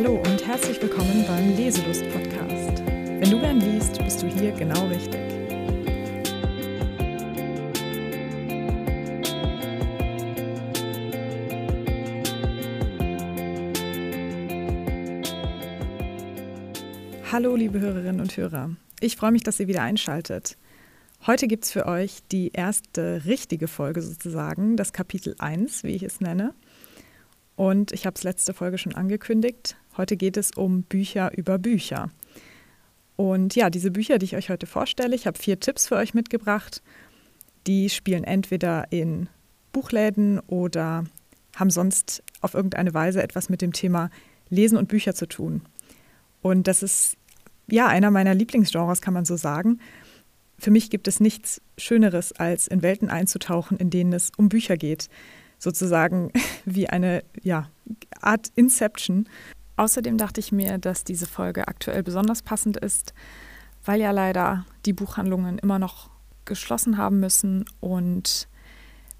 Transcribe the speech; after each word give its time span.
Hallo 0.00 0.14
und 0.14 0.46
herzlich 0.46 0.80
willkommen 0.80 1.24
beim 1.26 1.56
Leselust 1.56 2.08
Podcast. 2.12 2.84
Wenn 2.86 3.30
du 3.32 3.40
gern 3.40 3.58
liest, 3.58 3.98
bist 3.98 4.22
du 4.22 4.28
hier 4.28 4.52
genau 4.52 4.86
richtig. 4.86 5.18
Hallo 17.32 17.56
liebe 17.56 17.80
Hörerinnen 17.80 18.20
und 18.20 18.36
Hörer. 18.36 18.70
Ich 19.00 19.16
freue 19.16 19.32
mich, 19.32 19.42
dass 19.42 19.58
ihr 19.58 19.66
wieder 19.66 19.82
einschaltet. 19.82 20.56
Heute 21.26 21.48
gibt 21.48 21.64
es 21.64 21.72
für 21.72 21.86
euch 21.86 22.20
die 22.30 22.52
erste 22.52 23.22
richtige 23.24 23.66
Folge 23.66 24.00
sozusagen, 24.02 24.76
das 24.76 24.92
Kapitel 24.92 25.34
1, 25.40 25.82
wie 25.82 25.96
ich 25.96 26.04
es 26.04 26.20
nenne. 26.20 26.54
Und 27.58 27.90
ich 27.90 28.06
habe 28.06 28.14
es 28.14 28.22
letzte 28.22 28.54
Folge 28.54 28.78
schon 28.78 28.94
angekündigt. 28.94 29.76
Heute 29.96 30.16
geht 30.16 30.36
es 30.36 30.52
um 30.52 30.84
Bücher 30.84 31.36
über 31.36 31.58
Bücher. 31.58 32.08
Und 33.16 33.56
ja, 33.56 33.68
diese 33.68 33.90
Bücher, 33.90 34.18
die 34.18 34.26
ich 34.26 34.36
euch 34.36 34.48
heute 34.48 34.66
vorstelle, 34.66 35.16
ich 35.16 35.26
habe 35.26 35.36
vier 35.36 35.58
Tipps 35.58 35.88
für 35.88 35.96
euch 35.96 36.14
mitgebracht. 36.14 36.84
Die 37.66 37.90
spielen 37.90 38.22
entweder 38.22 38.92
in 38.92 39.28
Buchläden 39.72 40.38
oder 40.46 41.04
haben 41.56 41.70
sonst 41.70 42.22
auf 42.42 42.54
irgendeine 42.54 42.94
Weise 42.94 43.24
etwas 43.24 43.48
mit 43.48 43.60
dem 43.60 43.72
Thema 43.72 44.10
Lesen 44.50 44.78
und 44.78 44.86
Bücher 44.86 45.16
zu 45.16 45.26
tun. 45.26 45.62
Und 46.42 46.68
das 46.68 46.84
ist 46.84 47.16
ja 47.66 47.88
einer 47.88 48.12
meiner 48.12 48.34
Lieblingsgenres, 48.34 49.02
kann 49.02 49.14
man 49.14 49.24
so 49.24 49.36
sagen. 49.36 49.80
Für 50.60 50.70
mich 50.70 50.90
gibt 50.90 51.08
es 51.08 51.18
nichts 51.18 51.60
Schöneres, 51.76 52.30
als 52.30 52.68
in 52.68 52.82
Welten 52.82 53.10
einzutauchen, 53.10 53.78
in 53.78 53.90
denen 53.90 54.12
es 54.12 54.30
um 54.36 54.48
Bücher 54.48 54.76
geht 54.76 55.08
sozusagen 55.58 56.32
wie 56.64 56.88
eine 56.88 57.24
ja, 57.42 57.68
Art 58.20 58.48
Inception. 58.54 59.28
Außerdem 59.76 60.18
dachte 60.18 60.40
ich 60.40 60.52
mir, 60.52 60.78
dass 60.78 61.04
diese 61.04 61.26
Folge 61.26 61.68
aktuell 61.68 62.02
besonders 62.02 62.42
passend 62.42 62.76
ist, 62.76 63.14
weil 63.84 64.00
ja 64.00 64.10
leider 64.10 64.66
die 64.86 64.92
Buchhandlungen 64.92 65.58
immer 65.58 65.78
noch 65.78 66.10
geschlossen 66.44 66.96
haben 66.96 67.20
müssen 67.20 67.64
und 67.80 68.48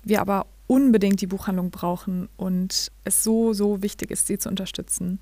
wir 0.02 0.20
aber 0.20 0.46
unbedingt 0.66 1.20
die 1.20 1.26
Buchhandlung 1.26 1.70
brauchen 1.70 2.28
und 2.36 2.90
es 3.04 3.24
so, 3.24 3.52
so 3.52 3.82
wichtig 3.82 4.10
ist, 4.10 4.26
sie 4.26 4.38
zu 4.38 4.48
unterstützen. 4.48 5.20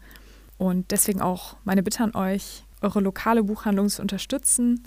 Und 0.59 0.91
deswegen 0.91 1.21
auch 1.21 1.57
meine 1.65 1.83
Bitte 1.83 2.03
an 2.03 2.15
euch, 2.15 2.65
eure 2.81 3.01
lokale 3.01 3.43
Buchhandlung 3.45 3.89
zu 3.89 4.03
unterstützen. 4.03 4.83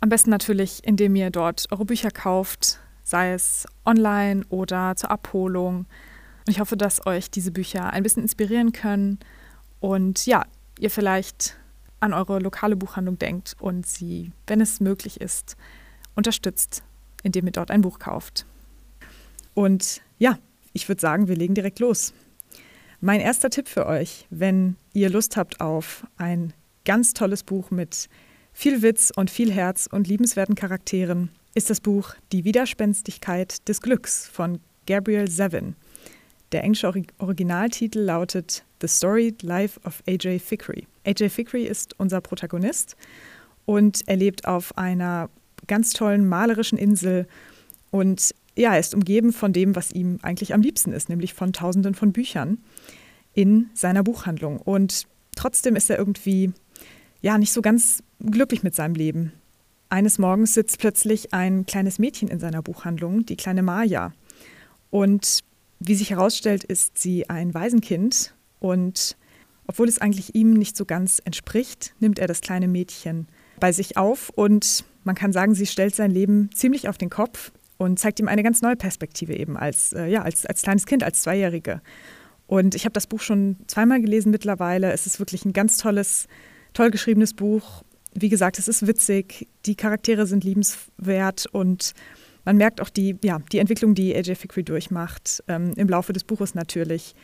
Am 0.00 0.08
besten 0.08 0.30
natürlich, 0.30 0.84
indem 0.84 1.16
ihr 1.16 1.30
dort 1.30 1.66
eure 1.70 1.84
Bücher 1.84 2.10
kauft, 2.10 2.80
sei 3.08 3.32
es 3.32 3.66
online 3.86 4.44
oder 4.50 4.94
zur 4.94 5.10
Abholung. 5.10 5.86
Ich 6.46 6.60
hoffe, 6.60 6.76
dass 6.76 7.06
euch 7.06 7.30
diese 7.30 7.50
Bücher 7.50 7.90
ein 7.90 8.02
bisschen 8.02 8.22
inspirieren 8.22 8.72
können 8.72 9.18
und 9.80 10.26
ja, 10.26 10.44
ihr 10.78 10.90
vielleicht 10.90 11.56
an 12.00 12.12
eure 12.12 12.38
lokale 12.38 12.76
Buchhandlung 12.76 13.18
denkt 13.18 13.56
und 13.60 13.86
sie, 13.86 14.30
wenn 14.46 14.60
es 14.60 14.80
möglich 14.80 15.22
ist, 15.22 15.56
unterstützt, 16.16 16.82
indem 17.22 17.46
ihr 17.46 17.52
dort 17.52 17.70
ein 17.70 17.80
Buch 17.80 17.98
kauft. 17.98 18.44
Und 19.54 20.02
ja, 20.18 20.38
ich 20.74 20.86
würde 20.86 21.00
sagen, 21.00 21.28
wir 21.28 21.36
legen 21.36 21.54
direkt 21.54 21.78
los. 21.78 22.12
Mein 23.00 23.20
erster 23.20 23.48
Tipp 23.48 23.68
für 23.68 23.86
euch, 23.86 24.26
wenn 24.28 24.76
ihr 24.92 25.08
Lust 25.08 25.38
habt 25.38 25.62
auf 25.62 26.06
ein 26.18 26.52
ganz 26.84 27.14
tolles 27.14 27.42
Buch 27.42 27.70
mit 27.70 28.10
viel 28.52 28.82
Witz 28.82 29.10
und 29.14 29.30
viel 29.30 29.50
Herz 29.50 29.88
und 29.90 30.08
liebenswerten 30.08 30.56
Charakteren, 30.56 31.30
ist 31.58 31.70
das 31.70 31.80
Buch 31.80 32.14
Die 32.30 32.44
Widerspenstigkeit 32.44 33.68
des 33.68 33.80
Glücks 33.80 34.28
von 34.28 34.60
Gabriel 34.86 35.28
Zevin. 35.28 35.74
Der 36.52 36.62
englische 36.62 36.86
Originaltitel 37.18 37.98
lautet 37.98 38.64
The 38.80 38.86
Storied 38.86 39.42
Life 39.42 39.80
of 39.84 40.00
A.J. 40.06 40.40
Fickery. 40.40 40.86
A.J. 41.04 41.28
Fickery 41.32 41.64
ist 41.64 41.98
unser 41.98 42.20
Protagonist 42.20 42.94
und 43.66 44.02
er 44.06 44.14
lebt 44.14 44.46
auf 44.46 44.78
einer 44.78 45.30
ganz 45.66 45.94
tollen 45.94 46.28
malerischen 46.28 46.78
Insel 46.78 47.26
und 47.90 48.36
ja, 48.54 48.74
er 48.74 48.78
ist 48.78 48.94
umgeben 48.94 49.32
von 49.32 49.52
dem, 49.52 49.74
was 49.74 49.90
ihm 49.90 50.20
eigentlich 50.22 50.54
am 50.54 50.60
liebsten 50.60 50.92
ist, 50.92 51.08
nämlich 51.08 51.34
von 51.34 51.52
Tausenden 51.52 51.94
von 51.94 52.12
Büchern 52.12 52.58
in 53.34 53.68
seiner 53.74 54.04
Buchhandlung. 54.04 54.58
Und 54.58 55.08
trotzdem 55.34 55.74
ist 55.74 55.90
er 55.90 55.98
irgendwie 55.98 56.52
ja 57.20 57.36
nicht 57.36 57.52
so 57.52 57.62
ganz 57.62 58.04
glücklich 58.20 58.62
mit 58.62 58.76
seinem 58.76 58.94
Leben. 58.94 59.32
Eines 59.90 60.18
Morgens 60.18 60.54
sitzt 60.54 60.78
plötzlich 60.78 61.32
ein 61.32 61.64
kleines 61.64 61.98
Mädchen 61.98 62.28
in 62.28 62.40
seiner 62.40 62.62
Buchhandlung, 62.62 63.24
die 63.24 63.36
kleine 63.36 63.62
Maja. 63.62 64.12
Und 64.90 65.40
wie 65.80 65.94
sich 65.94 66.10
herausstellt, 66.10 66.64
ist 66.64 66.98
sie 66.98 67.30
ein 67.30 67.54
Waisenkind. 67.54 68.34
Und 68.60 69.16
obwohl 69.66 69.88
es 69.88 69.98
eigentlich 69.98 70.34
ihm 70.34 70.52
nicht 70.52 70.76
so 70.76 70.84
ganz 70.84 71.20
entspricht, 71.24 71.94
nimmt 72.00 72.18
er 72.18 72.26
das 72.26 72.42
kleine 72.42 72.68
Mädchen 72.68 73.28
bei 73.60 73.72
sich 73.72 73.96
auf. 73.96 74.30
Und 74.30 74.84
man 75.04 75.14
kann 75.14 75.32
sagen, 75.32 75.54
sie 75.54 75.66
stellt 75.66 75.94
sein 75.94 76.10
Leben 76.10 76.50
ziemlich 76.52 76.88
auf 76.88 76.98
den 76.98 77.10
Kopf 77.10 77.52
und 77.78 77.98
zeigt 77.98 78.20
ihm 78.20 78.28
eine 78.28 78.42
ganz 78.42 78.60
neue 78.60 78.76
Perspektive 78.76 79.34
eben 79.34 79.56
als, 79.56 79.94
äh, 79.94 80.06
ja, 80.06 80.22
als, 80.22 80.44
als 80.44 80.62
kleines 80.62 80.84
Kind, 80.84 81.02
als 81.02 81.22
Zweijährige. 81.22 81.80
Und 82.46 82.74
ich 82.74 82.84
habe 82.84 82.92
das 82.92 83.06
Buch 83.06 83.20
schon 83.20 83.56
zweimal 83.68 84.00
gelesen 84.00 84.30
mittlerweile. 84.30 84.92
Es 84.92 85.06
ist 85.06 85.18
wirklich 85.18 85.44
ein 85.44 85.52
ganz 85.52 85.78
tolles, 85.78 86.28
toll 86.74 86.90
geschriebenes 86.90 87.34
Buch 87.34 87.84
wie 88.14 88.28
gesagt, 88.28 88.58
es 88.58 88.68
ist 88.68 88.86
witzig, 88.86 89.48
die 89.66 89.74
Charaktere 89.74 90.26
sind 90.26 90.44
liebenswert 90.44 91.46
und 91.46 91.94
man 92.44 92.56
merkt 92.56 92.80
auch 92.80 92.88
die, 92.88 93.16
ja, 93.22 93.40
die 93.52 93.58
Entwicklung, 93.58 93.94
die 93.94 94.14
AJ 94.16 94.36
Fickrey 94.36 94.64
durchmacht, 94.64 95.42
ähm, 95.48 95.72
im 95.76 95.88
Laufe 95.88 96.12
des 96.12 96.24
Buches 96.24 96.54
natürlich. 96.54 97.14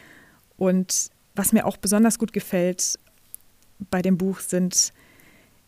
Und 0.56 1.09
was 1.34 1.53
mir 1.53 1.67
auch 1.67 1.77
besonders 1.77 2.19
gut 2.19 2.33
gefällt 2.33 2.99
bei 3.91 4.03
dem 4.03 4.19
Buch 4.19 4.41
sind, 4.41 4.93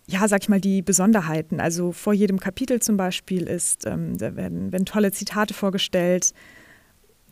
ja, 0.07 0.29
sag 0.29 0.43
ich 0.43 0.49
mal, 0.49 0.61
die 0.61 0.83
Besonderheiten. 0.83 1.61
Also 1.61 1.93
vor 1.93 2.13
jedem 2.13 2.39
Kapitel 2.39 2.81
zum 2.81 2.97
Beispiel 2.97 3.45
ist, 3.45 3.87
ähm, 3.87 4.17
da 4.19 4.37
werden, 4.37 4.73
werden 4.73 4.87
tolle 4.87 5.11
Zitate 5.11 5.55
vorgestellt, 5.55 6.33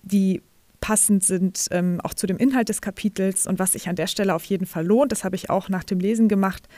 die 0.02 0.42
passend 0.80 1.24
sind 1.24 1.68
ähm, 1.70 2.00
auch 2.02 2.14
zu 2.14 2.26
dem 2.26 2.36
Inhalt 2.36 2.68
des 2.68 2.80
Kapitels. 2.80 3.46
Und 3.46 3.58
was 3.58 3.72
sich 3.72 3.88
an 3.88 3.96
der 3.96 4.06
Stelle 4.06 4.34
auf 4.34 4.44
jeden 4.44 4.66
Fall 4.66 4.84
lohnt, 4.84 5.12
das 5.12 5.24
habe 5.24 5.36
ich 5.36 5.50
auch 5.50 5.68
nach 5.68 5.84
dem 5.84 6.00
Lesen 6.00 6.28
gemacht, 6.28 6.68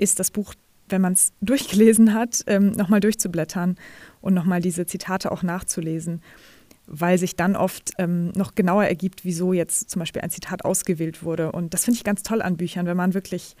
ist 0.00 0.18
das 0.18 0.30
Buch, 0.30 0.54
wenn 0.88 1.00
man 1.00 1.12
es 1.12 1.32
durchgelesen 1.40 2.14
hat, 2.14 2.42
ähm, 2.46 2.72
nochmal 2.72 3.00
durchzublättern 3.00 3.76
und 4.20 4.34
nochmal 4.34 4.60
diese 4.60 4.86
Zitate 4.86 5.30
auch 5.30 5.42
nachzulesen, 5.42 6.22
weil 6.86 7.18
sich 7.18 7.36
dann 7.36 7.54
oft 7.54 7.92
ähm, 7.98 8.32
noch 8.32 8.54
genauer 8.54 8.84
ergibt, 8.84 9.24
wieso 9.24 9.52
jetzt 9.52 9.90
zum 9.90 10.00
Beispiel 10.00 10.22
ein 10.22 10.30
Zitat 10.30 10.64
ausgewählt 10.64 11.22
wurde. 11.22 11.52
Und 11.52 11.74
das 11.74 11.84
finde 11.84 11.98
ich 11.98 12.04
ganz 12.04 12.22
toll 12.22 12.42
an 12.42 12.56
Büchern, 12.56 12.86
wenn 12.86 12.96
man 12.96 13.14
wirklich 13.14 13.54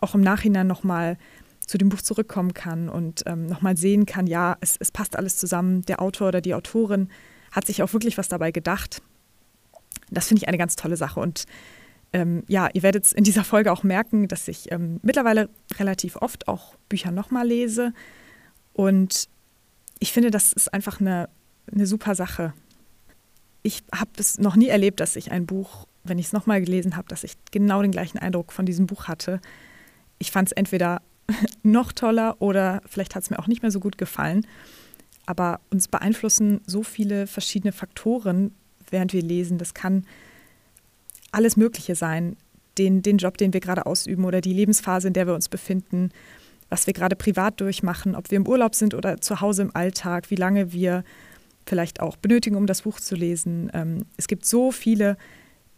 auch 0.00 0.14
im 0.14 0.20
Nachhinein 0.20 0.66
nochmal 0.66 1.18
zu 1.66 1.78
dem 1.78 1.88
Buch 1.88 2.02
zurückkommen 2.02 2.54
kann 2.54 2.88
und 2.88 3.22
ähm, 3.26 3.46
nochmal 3.46 3.76
sehen 3.76 4.06
kann, 4.06 4.26
ja, 4.26 4.56
es, 4.60 4.76
es 4.78 4.90
passt 4.90 5.16
alles 5.16 5.36
zusammen. 5.36 5.82
Der 5.82 6.00
Autor 6.00 6.28
oder 6.28 6.40
die 6.40 6.54
Autorin 6.54 7.08
hat 7.52 7.66
sich 7.66 7.82
auch 7.82 7.92
wirklich 7.92 8.18
was 8.18 8.28
dabei 8.28 8.50
gedacht. 8.50 9.02
Das 10.10 10.28
finde 10.28 10.42
ich 10.42 10.48
eine 10.48 10.58
ganz 10.58 10.76
tolle 10.76 10.96
Sache. 10.96 11.20
Und 11.20 11.46
ähm, 12.12 12.42
ja, 12.48 12.68
ihr 12.72 12.82
werdet 12.82 13.12
in 13.12 13.24
dieser 13.24 13.44
Folge 13.44 13.72
auch 13.72 13.82
merken, 13.82 14.28
dass 14.28 14.48
ich 14.48 14.72
ähm, 14.72 14.98
mittlerweile 15.02 15.48
relativ 15.78 16.16
oft 16.16 16.48
auch 16.48 16.74
Bücher 16.88 17.12
nochmal 17.12 17.46
lese. 17.46 17.92
Und 18.72 19.28
ich 20.00 20.12
finde, 20.12 20.30
das 20.30 20.52
ist 20.52 20.72
einfach 20.72 21.00
eine, 21.00 21.28
eine 21.70 21.86
super 21.86 22.14
Sache. 22.14 22.52
Ich 23.62 23.82
habe 23.94 24.10
es 24.16 24.38
noch 24.38 24.56
nie 24.56 24.68
erlebt, 24.68 25.00
dass 25.00 25.16
ich 25.16 25.30
ein 25.30 25.46
Buch, 25.46 25.86
wenn 26.02 26.18
ich 26.18 26.26
es 26.26 26.32
nochmal 26.32 26.60
gelesen 26.60 26.96
habe, 26.96 27.08
dass 27.08 27.24
ich 27.24 27.34
genau 27.52 27.82
den 27.82 27.92
gleichen 27.92 28.18
Eindruck 28.18 28.52
von 28.52 28.66
diesem 28.66 28.86
Buch 28.86 29.06
hatte. 29.06 29.40
Ich 30.18 30.32
fand 30.32 30.48
es 30.48 30.52
entweder 30.52 31.02
noch 31.62 31.92
toller 31.92 32.40
oder 32.40 32.82
vielleicht 32.86 33.14
hat 33.14 33.22
es 33.22 33.30
mir 33.30 33.38
auch 33.38 33.46
nicht 33.46 33.62
mehr 33.62 33.70
so 33.70 33.80
gut 33.80 33.98
gefallen. 33.98 34.46
Aber 35.26 35.60
uns 35.70 35.86
beeinflussen 35.86 36.60
so 36.66 36.82
viele 36.82 37.28
verschiedene 37.28 37.72
Faktoren, 37.72 38.52
während 38.90 39.12
wir 39.12 39.22
lesen. 39.22 39.58
Das 39.58 39.74
kann 39.74 40.06
alles 41.32 41.56
Mögliche 41.56 41.94
sein. 41.94 42.36
Den, 42.78 43.02
den 43.02 43.18
Job, 43.18 43.36
den 43.36 43.52
wir 43.52 43.60
gerade 43.60 43.86
ausüben 43.86 44.24
oder 44.24 44.40
die 44.40 44.52
Lebensphase, 44.52 45.08
in 45.08 45.14
der 45.14 45.26
wir 45.26 45.34
uns 45.34 45.48
befinden, 45.48 46.10
was 46.68 46.86
wir 46.86 46.94
gerade 46.94 47.16
privat 47.16 47.60
durchmachen, 47.60 48.14
ob 48.14 48.30
wir 48.30 48.36
im 48.36 48.46
Urlaub 48.46 48.74
sind 48.74 48.94
oder 48.94 49.20
zu 49.20 49.40
Hause 49.40 49.62
im 49.62 49.74
Alltag, 49.74 50.30
wie 50.30 50.36
lange 50.36 50.72
wir 50.72 51.04
vielleicht 51.66 52.00
auch 52.00 52.16
benötigen, 52.16 52.56
um 52.56 52.66
das 52.66 52.82
Buch 52.82 53.00
zu 53.00 53.16
lesen. 53.16 53.70
Ähm, 53.74 54.06
es 54.16 54.28
gibt 54.28 54.46
so 54.46 54.70
viele 54.70 55.16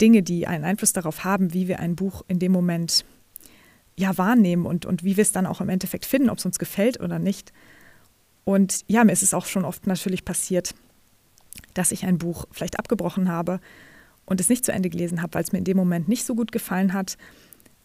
Dinge, 0.00 0.22
die 0.22 0.46
einen 0.46 0.64
Einfluss 0.64 0.93
darauf 0.93 1.25
haben, 1.25 1.54
wie 1.54 1.66
wir 1.66 1.81
ein 1.81 1.96
Buch 1.96 2.22
in 2.28 2.38
dem 2.38 2.52
Moment 2.52 3.04
ja, 3.96 4.16
wahrnehmen 4.16 4.66
und, 4.66 4.87
und 4.87 5.02
wie 5.02 5.16
wir 5.16 5.22
es 5.22 5.32
dann 5.32 5.46
auch 5.46 5.60
im 5.60 5.69
Endeffekt 5.69 6.06
finden, 6.06 6.31
ob 6.31 6.38
es 6.38 6.46
uns 6.46 6.58
gefällt 6.58 7.00
oder 7.00 7.19
nicht. 7.19 7.52
Und 8.44 8.84
ja, 8.87 9.04
mir 9.04 9.12
ist 9.12 9.22
es 9.22 9.34
auch 9.34 9.46
schon 9.46 9.64
oft 9.64 9.87
natürlich 9.87 10.25
passiert, 10.25 10.75
dass 11.75 11.93
ich 11.93 12.04
ein 12.04 12.19
Buch 12.19 12.46
vielleicht 12.50 12.78
abgebrochen 12.78 13.28
habe 13.28 13.60
und 14.24 14.40
es 14.40 14.48
nicht 14.48 14.64
zu 14.64 14.72
Ende 14.72 14.90
gelesen 14.90 15.22
habe, 15.22 15.34
weil 15.34 15.42
es 15.42 15.52
mir 15.52 15.58
in 15.58 15.64
dem 15.64 15.76
Moment 15.76 16.08
nicht 16.08 16.24
so 16.24 16.34
gut 16.34 16.52
gefallen 16.52 16.92
hat. 16.92 17.16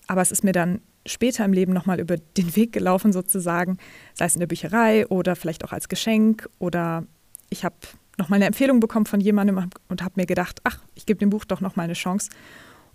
Aber 0.08 0.22
es 0.22 0.32
ist 0.32 0.44
mir 0.44 0.54
dann 0.54 0.82
später 1.06 1.46
im 1.46 1.54
Leben 1.54 1.74
nochmal 1.74 2.00
über 2.00 2.18
den 2.38 2.56
Weg 2.56 2.72
gelaufen 2.72 3.14
sozusagen, 3.14 3.78
sei 4.14 4.26
es 4.26 4.36
in 4.36 4.40
der 4.40 4.48
Bücherei 4.48 5.08
oder 5.08 5.36
vielleicht 5.36 5.64
auch 5.64 5.72
als 5.72 5.90
Geschenk 5.90 6.50
oder 6.60 7.06
ich 7.50 7.64
habe 7.64 7.76
nochmal 8.18 8.38
eine 8.38 8.46
Empfehlung 8.46 8.80
bekommen 8.80 9.06
von 9.06 9.22
jemandem 9.22 9.70
und 9.90 10.04
habe 10.04 10.14
mir 10.16 10.26
gedacht, 10.26 10.60
ach, 10.64 10.80
ich 10.96 11.06
gebe 11.06 11.20
dem 11.20 11.30
Buch 11.30 11.46
doch 11.46 11.62
nochmal 11.62 11.86
eine 11.86 11.94
Chance. 11.94 12.30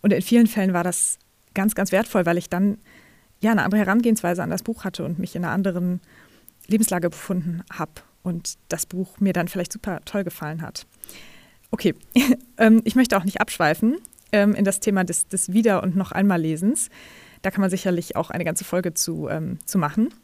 Und 0.02 0.12
in 0.12 0.20
vielen 0.20 0.48
Fällen 0.48 0.72
war 0.72 0.84
das 0.84 1.18
ganz, 1.54 1.74
ganz 1.74 1.92
wertvoll, 1.92 2.26
weil 2.26 2.38
ich 2.38 2.48
dann 2.48 2.78
ja 3.40 3.52
eine 3.52 3.62
andere 3.62 3.80
Herangehensweise 3.80 4.42
an 4.42 4.50
das 4.50 4.62
Buch 4.62 4.84
hatte 4.84 5.04
und 5.04 5.18
mich 5.18 5.36
in 5.36 5.44
einer 5.44 5.52
anderen 5.52 6.00
Lebenslage 6.66 7.10
befunden 7.10 7.62
habe 7.72 7.92
und 8.22 8.58
das 8.68 8.86
Buch 8.86 9.20
mir 9.20 9.32
dann 9.32 9.48
vielleicht 9.48 9.72
super 9.72 10.00
toll 10.04 10.24
gefallen 10.24 10.62
hat. 10.62 10.86
Okay, 11.72 11.94
ähm, 12.58 12.82
ich 12.84 12.94
möchte 12.94 13.16
auch 13.16 13.24
nicht 13.24 13.40
abschweifen 13.40 13.96
ähm, 14.30 14.54
in 14.54 14.64
das 14.64 14.78
Thema 14.78 15.02
des, 15.02 15.26
des 15.26 15.52
Wieder- 15.52 15.82
und 15.82 15.96
noch 15.96 16.12
einmal 16.12 16.40
Lesens. 16.40 16.90
Da 17.40 17.50
kann 17.50 17.60
man 17.60 17.70
sicherlich 17.70 18.14
auch 18.14 18.30
eine 18.30 18.44
ganze 18.44 18.64
Folge 18.64 18.94
zu, 18.94 19.28
ähm, 19.28 19.58
zu 19.64 19.78
machen. 19.78 20.14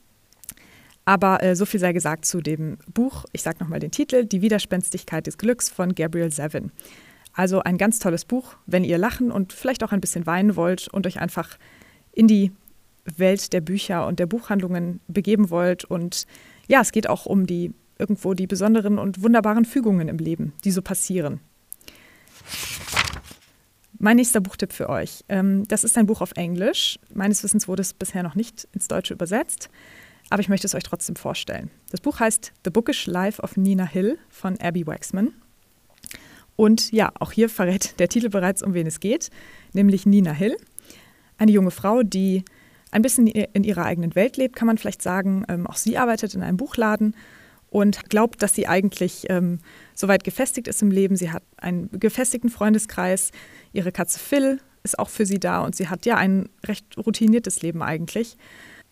Aber 1.05 1.43
äh, 1.43 1.57
so 1.57 1.65
viel 1.65 1.81
sei 1.81 1.93
gesagt 1.93 2.27
zu 2.27 2.43
dem 2.43 2.77
Buch. 2.93 3.25
Ich 3.33 3.43
sage 3.43 3.59
nochmal 3.61 3.81
den 3.81 3.91
Titel: 3.91 4.25
Die 4.27 4.43
Widerspenstigkeit 4.43 5.27
des 5.27 5.39
Glücks 5.39 5.71
von 5.71 5.95
Gabriel 5.95 6.31
Sevin. 6.31 6.71
Also 7.33 7.61
ein 7.61 7.79
ganz 7.79 7.99
tolles 7.99 8.25
Buch, 8.25 8.57
wenn 8.67 8.85
ihr 8.85 8.99
lachen 8.99 9.31
und 9.31 9.53
vielleicht 9.53 9.83
auch 9.83 9.93
ein 9.93 10.01
bisschen 10.01 10.27
weinen 10.27 10.55
wollt 10.55 10.89
und 10.89 11.07
euch 11.07 11.19
einfach 11.19 11.57
in 12.13 12.27
die 12.27 12.53
Welt 13.17 13.53
der 13.53 13.63
Bücher 13.63 14.07
und 14.07 14.19
der 14.19 14.27
Buchhandlungen 14.27 15.01
begeben 15.09 15.49
wollt. 15.49 15.85
Und 15.85 16.27
ja, 16.67 16.83
es 16.83 16.93
geht 16.93 17.09
auch 17.09 17.27
um 17.27 17.47
die 17.47 17.73
irgendwo 17.99 18.35
die 18.35 18.47
besonderen 18.47 18.99
und 18.99 19.23
wunderbaren 19.23 19.65
Fügungen 19.65 20.09
im 20.09 20.19
Leben, 20.19 20.53
die 20.65 20.71
so 20.71 20.83
passieren. 20.83 21.41
Mein 23.99 24.17
nächster 24.17 24.41
Buchtipp 24.41 24.73
für 24.73 24.89
euch. 24.89 25.25
Ähm, 25.29 25.67
das 25.67 25.83
ist 25.83 25.99
ein 25.99 26.07
Buch 26.07 26.21
auf 26.21 26.33
Englisch. 26.37 26.99
Meines 27.13 27.43
Wissens 27.43 27.67
wurde 27.67 27.83
es 27.83 27.93
bisher 27.93 28.23
noch 28.23 28.37
nicht 28.37 28.69
ins 28.73 28.87
Deutsche 28.87 29.15
übersetzt, 29.15 29.71
aber 30.31 30.41
ich 30.41 30.49
möchte 30.49 30.69
es 30.69 30.75
euch 30.75 30.85
trotzdem 30.85 31.17
vorstellen. 31.17 31.71
Das 31.91 32.01
Buch 32.01 32.21
heißt 32.21 32.53
The 32.65 32.71
Bookish 32.71 33.07
Life 33.07 33.43
of 33.43 33.57
Nina 33.57 33.85
Hill 33.85 34.19
von 34.29 34.57
Abby 34.61 34.87
Waxman. 34.87 35.33
Und 36.55 36.93
ja, 36.93 37.13
auch 37.19 37.33
hier 37.33 37.49
verrät 37.49 37.95
der 37.99 38.09
Titel 38.09 38.29
bereits, 38.29 38.63
um 38.63 38.75
wen 38.75 38.87
es 38.87 39.01
geht, 39.01 39.31
nämlich 39.73 40.07
Nina 40.07 40.33
Hill, 40.33 40.57
eine 41.37 41.51
junge 41.51 41.73
Frau, 41.73 42.03
die 42.03 42.45
ein 42.91 43.03
bisschen 43.03 43.27
in 43.27 43.65
ihrer 43.65 43.85
eigenen 43.85 44.15
Welt 44.15 44.37
lebt, 44.37 44.57
kann 44.57 44.67
man 44.67 44.79
vielleicht 44.79 45.03
sagen. 45.03 45.45
Ähm, 45.49 45.67
auch 45.67 45.77
sie 45.77 45.99
arbeitet 45.99 46.35
in 46.35 46.43
einem 46.43 46.57
Buchladen 46.57 47.15
und 47.71 48.09
glaubt, 48.11 48.43
dass 48.43 48.55
sie 48.55 48.67
eigentlich 48.67 49.27
ähm, 49.29 49.59
soweit 49.95 50.25
gefestigt 50.25 50.69
ist 50.69 50.83
im 50.83 50.91
Leben. 50.91 51.17
Sie 51.17 51.31
hat 51.31 51.43
einen 51.57 51.91
gefestigten 51.93 52.51
Freundeskreis. 52.51 53.31
Ihre 53.73 53.93
Katze 53.93 54.19
Phil 54.19 54.61
ist 54.83 54.99
auch 54.99 55.09
für 55.09 55.27
sie 55.27 55.39
da 55.39 55.61
und 55.61 55.77
sie 55.77 55.89
hat 55.89 56.07
ja 56.07 56.17
ein 56.17 56.49
recht 56.67 56.97
routiniertes 56.97 57.63
Leben 57.63 57.83
eigentlich. 57.83 58.37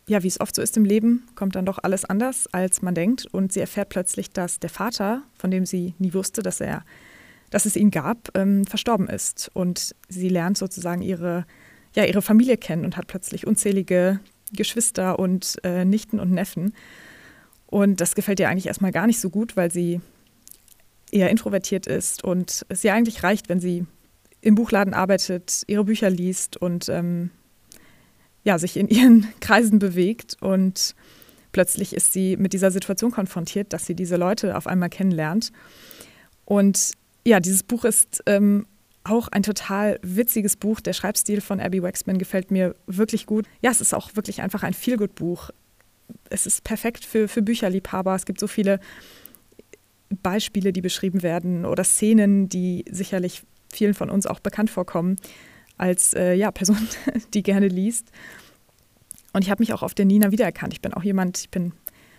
Ja, 0.09 0.23
wie 0.23 0.29
es 0.29 0.41
oft 0.41 0.55
so 0.55 0.63
ist 0.63 0.77
im 0.77 0.85
Leben, 0.85 1.27
kommt 1.35 1.57
dann 1.57 1.67
doch 1.67 1.79
alles 1.83 2.05
anders, 2.05 2.47
als 2.53 2.81
man 2.81 2.95
denkt. 2.95 3.27
Und 3.27 3.53
sie 3.53 3.61
erfährt 3.61 3.89
plötzlich, 3.89 4.31
dass 4.31 4.61
der 4.61 4.71
Vater, 4.71 5.23
von 5.37 5.51
dem 5.51 5.67
sie 5.67 5.95
nie 5.99 6.15
wusste, 6.15 6.43
dass 6.43 6.61
er, 6.61 6.85
dass 7.51 7.67
es 7.67 7.75
ihn 7.75 7.91
gab, 7.91 8.31
ähm, 8.37 8.65
verstorben 8.67 9.09
ist. 9.09 9.51
Und 9.53 9.97
sie 10.09 10.29
lernt 10.29 10.59
sozusagen 10.59 11.03
ihre, 11.03 11.45
ja, 11.95 12.05
ihre 12.05 12.23
Familie 12.23 12.57
kennen 12.57 12.85
und 12.85 12.97
hat 12.97 13.09
plötzlich 13.09 13.49
unzählige 13.49 14.21
Geschwister 14.53 15.19
und 15.19 15.57
äh, 15.65 15.85
Nichten 15.85 16.21
und 16.21 16.31
Neffen. 16.31 16.73
Und 17.67 18.01
das 18.01 18.15
gefällt 18.15 18.41
ihr 18.41 18.49
eigentlich 18.49 18.67
erstmal 18.67 18.93
gar 18.93 19.07
nicht 19.07 19.21
so 19.21 19.31
gut, 19.31 19.57
weil 19.57 19.71
sie 19.71 20.01
eher 21.11 21.31
introvertiert 21.31 21.87
ist 21.87 22.25
und 22.25 22.67
es 22.69 22.85
ihr 22.85 22.95
eigentlich 22.95 23.23
reicht, 23.23 23.49
wenn 23.49 23.61
sie 23.61 23.87
im 24.41 24.55
Buchladen 24.55 24.95
arbeitet, 24.95 25.63
ihre 25.67 25.85
Bücher 25.85 26.11
liest 26.11 26.57
und 26.57 26.89
ähm, 26.89 27.31
ja, 28.45 28.59
sich 28.59 28.77
in 28.77 28.89
ihren 28.89 29.27
Kreisen 29.41 29.79
bewegt. 29.79 30.37
Und 30.41 30.95
plötzlich 31.53 31.95
ist 31.95 32.13
sie 32.13 32.37
mit 32.37 32.53
dieser 32.53 32.71
Situation 32.71 33.11
konfrontiert, 33.11 33.73
dass 33.73 33.87
sie 33.87 33.95
diese 33.95 34.17
Leute 34.17 34.57
auf 34.57 34.67
einmal 34.67 34.91
kennenlernt. 34.91 35.53
Und 36.45 36.93
ja, 37.25 37.41
dieses 37.41 37.65
Buch 37.65 37.85
ist 37.85 38.23
ähm, 38.27 38.67
auch 39.03 39.29
ein 39.29 39.43
total 39.43 39.99
witziges 40.03 40.57
Buch. 40.57 40.81
Der 40.81 40.93
Schreibstil 40.93 41.41
von 41.41 41.61
Abby 41.61 41.83
Waxman 41.83 42.19
gefällt 42.19 42.51
mir 42.51 42.77
wirklich 42.87 43.27
gut. 43.27 43.47
Ja, 43.63 43.71
es 43.71 43.81
ist 43.81 43.95
auch 43.95 44.15
wirklich 44.15 44.43
einfach 44.43 44.63
ein 44.63 44.75
Feelgood-Buch 44.75 45.51
es 46.31 46.47
ist 46.47 46.65
perfekt 46.65 47.05
für, 47.05 47.29
für 47.29 47.43
Bücherliebhaber. 47.43 48.15
Es 48.15 48.27
gibt 48.27 48.41
so 48.41 48.47
viele 48.47 48.81
Beispiele, 50.11 50.73
die 50.73 50.81
beschrieben 50.81 51.23
werden 51.23 51.65
oder 51.65 51.85
Szenen, 51.85 52.49
die 52.49 52.85
sicherlich 52.91 53.43
vielen 53.73 53.95
von 53.95 54.11
uns 54.11 54.27
auch 54.27 54.41
bekannt 54.41 54.71
vorkommen 54.71 55.17
als 55.77 56.15
äh, 56.15 56.35
ja, 56.35 56.51
Person, 56.51 56.89
die 57.35 57.43
gerne 57.43 57.69
liest. 57.69 58.11
Und 59.33 59.43
ich 59.43 59.51
habe 59.51 59.61
mich 59.61 59.73
auch 59.73 59.83
auf 59.83 59.95
der 59.95 60.07
Nina 60.07 60.31
wiedererkannt. 60.31 60.73
Ich 60.73 60.81
bin 60.81 60.95
auch 60.95 61.03
jemand, 61.03 61.39
ich 61.39 61.51
bin, 61.51 61.73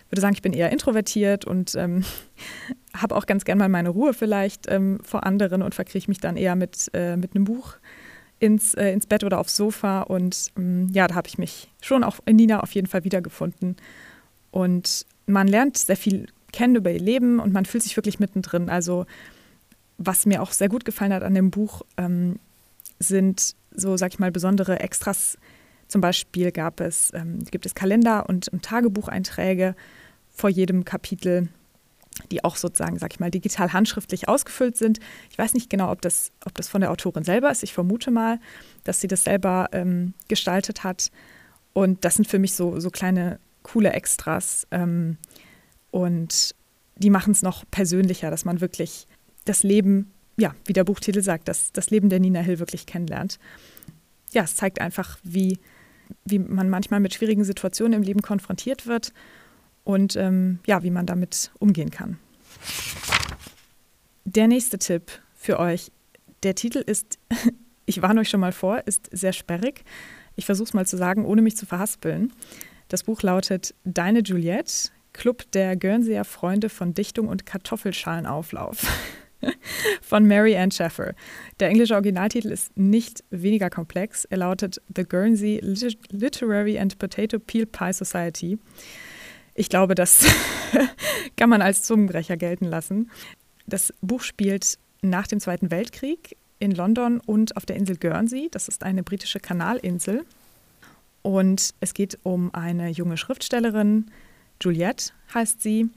würde 0.08 0.20
sagen, 0.20 0.34
ich 0.34 0.42
bin 0.42 0.52
eher 0.52 0.70
introvertiert 0.70 1.44
und 1.44 1.74
ähm, 1.74 2.04
habe 2.94 3.16
auch 3.16 3.26
ganz 3.26 3.44
gern 3.44 3.58
mal 3.58 3.68
meine 3.68 3.88
Ruhe 3.88 4.14
vielleicht 4.14 4.70
ähm, 4.70 5.00
vor 5.02 5.24
anderen 5.24 5.62
und 5.62 5.74
verkrieche 5.74 6.08
mich 6.08 6.18
dann 6.18 6.36
eher 6.36 6.54
mit, 6.54 6.90
äh, 6.94 7.16
mit 7.16 7.34
einem 7.34 7.44
Buch 7.44 7.74
ins, 8.40 8.74
äh, 8.74 8.92
ins 8.92 9.06
Bett 9.06 9.24
oder 9.24 9.38
aufs 9.38 9.56
Sofa. 9.56 10.02
Und 10.02 10.52
ähm, 10.56 10.88
ja, 10.92 11.06
da 11.06 11.14
habe 11.14 11.28
ich 11.28 11.38
mich 11.38 11.68
schon 11.82 12.04
auch 12.04 12.18
in 12.26 12.36
Nina 12.36 12.60
auf 12.60 12.72
jeden 12.72 12.86
Fall 12.86 13.04
wiedergefunden. 13.04 13.76
Und 14.50 15.06
man 15.26 15.48
lernt 15.48 15.76
sehr 15.76 15.96
viel 15.96 16.26
kennen 16.52 16.76
über 16.76 16.90
ihr 16.90 17.00
Leben 17.00 17.40
und 17.40 17.52
man 17.52 17.66
fühlt 17.66 17.82
sich 17.82 17.96
wirklich 17.96 18.18
mittendrin. 18.18 18.70
Also 18.70 19.06
was 19.98 20.26
mir 20.26 20.42
auch 20.42 20.52
sehr 20.52 20.68
gut 20.68 20.84
gefallen 20.84 21.12
hat 21.12 21.22
an 21.22 21.34
dem 21.34 21.50
Buch, 21.50 21.82
ähm, 21.96 22.38
sind 22.98 23.54
so, 23.70 23.96
sag 23.96 24.12
ich 24.12 24.18
mal, 24.18 24.30
besondere 24.30 24.80
Extras. 24.80 25.36
Zum 25.88 26.00
Beispiel 26.00 26.52
gab 26.52 26.80
es, 26.80 27.12
ähm, 27.14 27.40
gibt 27.50 27.66
es 27.66 27.74
Kalender 27.74 28.28
und, 28.28 28.48
und 28.48 28.62
Tagebucheinträge 28.62 29.74
vor 30.30 30.50
jedem 30.50 30.84
Kapitel 30.84 31.48
die 32.30 32.44
auch 32.44 32.56
sozusagen, 32.56 32.98
sag 32.98 33.12
ich 33.12 33.20
mal, 33.20 33.30
digital 33.30 33.72
handschriftlich 33.72 34.28
ausgefüllt 34.28 34.76
sind. 34.76 34.98
Ich 35.30 35.38
weiß 35.38 35.54
nicht 35.54 35.70
genau, 35.70 35.90
ob 35.90 36.02
das, 36.02 36.32
ob 36.44 36.54
das 36.54 36.68
von 36.68 36.80
der 36.80 36.90
Autorin 36.90 37.24
selber 37.24 37.50
ist. 37.50 37.62
Ich 37.62 37.72
vermute 37.72 38.10
mal, 38.10 38.40
dass 38.84 39.00
sie 39.00 39.08
das 39.08 39.24
selber 39.24 39.68
ähm, 39.72 40.14
gestaltet 40.28 40.84
hat. 40.84 41.10
Und 41.72 42.04
das 42.04 42.16
sind 42.16 42.26
für 42.26 42.38
mich 42.38 42.54
so, 42.54 42.80
so 42.80 42.90
kleine, 42.90 43.38
coole 43.62 43.92
Extras. 43.92 44.66
Ähm, 44.70 45.16
und 45.90 46.54
die 46.96 47.10
machen 47.10 47.32
es 47.32 47.42
noch 47.42 47.64
persönlicher, 47.70 48.30
dass 48.30 48.44
man 48.44 48.60
wirklich 48.60 49.06
das 49.44 49.62
Leben, 49.62 50.10
ja, 50.36 50.54
wie 50.64 50.72
der 50.72 50.84
Buchtitel 50.84 51.22
sagt, 51.22 51.48
das, 51.48 51.72
das 51.72 51.90
Leben 51.90 52.08
der 52.08 52.20
Nina 52.20 52.40
Hill 52.40 52.58
wirklich 52.58 52.86
kennenlernt. 52.86 53.38
Ja, 54.32 54.42
es 54.42 54.56
zeigt 54.56 54.80
einfach, 54.80 55.18
wie, 55.22 55.58
wie 56.24 56.38
man 56.38 56.68
manchmal 56.68 57.00
mit 57.00 57.14
schwierigen 57.14 57.44
Situationen 57.44 57.94
im 57.94 58.02
Leben 58.02 58.22
konfrontiert 58.22 58.86
wird 58.86 59.12
und 59.88 60.16
ähm, 60.16 60.58
ja, 60.66 60.82
wie 60.82 60.90
man 60.90 61.06
damit 61.06 61.50
umgehen 61.58 61.90
kann. 61.90 62.18
Der 64.26 64.46
nächste 64.46 64.78
Tipp 64.78 65.10
für 65.34 65.58
euch. 65.58 65.90
Der 66.42 66.54
Titel 66.54 66.80
ist, 66.84 67.18
ich 67.86 68.02
warne 68.02 68.20
euch 68.20 68.28
schon 68.28 68.40
mal 68.40 68.52
vor, 68.52 68.82
ist 68.84 69.08
sehr 69.10 69.32
sperrig. 69.32 69.84
Ich 70.36 70.44
versuche 70.44 70.66
es 70.66 70.74
mal 70.74 70.86
zu 70.86 70.98
sagen, 70.98 71.24
ohne 71.24 71.40
mich 71.40 71.56
zu 71.56 71.64
verhaspeln. 71.64 72.34
Das 72.88 73.04
Buch 73.04 73.22
lautet 73.22 73.74
Deine 73.84 74.20
Juliette, 74.20 74.90
Club 75.14 75.50
der 75.52 75.74
Guernseer 75.74 76.26
Freunde 76.26 76.68
von 76.68 76.92
Dichtung 76.92 77.26
und 77.26 77.46
Kartoffelschalenauflauf 77.46 78.86
von 80.02 80.26
Mary 80.26 80.54
Ann 80.54 80.70
Schaffer. 80.70 81.14
Der 81.60 81.70
englische 81.70 81.94
Originaltitel 81.94 82.48
ist 82.48 82.76
nicht 82.76 83.24
weniger 83.30 83.70
komplex. 83.70 84.26
Er 84.26 84.36
lautet 84.36 84.82
The 84.94 85.04
Guernsey 85.04 85.62
Literary 86.10 86.78
and 86.78 86.98
Potato 86.98 87.38
Peel 87.38 87.64
Pie 87.64 87.94
Society. 87.94 88.58
Ich 89.58 89.68
glaube, 89.68 89.96
das 89.96 90.24
kann 91.36 91.50
man 91.50 91.62
als 91.62 91.82
Zungenbrecher 91.82 92.36
gelten 92.36 92.64
lassen. 92.64 93.10
Das 93.66 93.92
Buch 94.00 94.22
spielt 94.22 94.78
nach 95.02 95.26
dem 95.26 95.40
Zweiten 95.40 95.72
Weltkrieg 95.72 96.36
in 96.60 96.70
London 96.70 97.18
und 97.18 97.56
auf 97.56 97.66
der 97.66 97.74
Insel 97.74 97.96
Guernsey. 97.96 98.48
Das 98.52 98.68
ist 98.68 98.84
eine 98.84 99.02
britische 99.02 99.40
Kanalinsel. 99.40 100.24
Und 101.22 101.74
es 101.80 101.92
geht 101.92 102.20
um 102.22 102.54
eine 102.54 102.88
junge 102.90 103.16
Schriftstellerin, 103.16 104.12
Juliette 104.62 105.12
heißt 105.34 105.60
sie. 105.60 105.90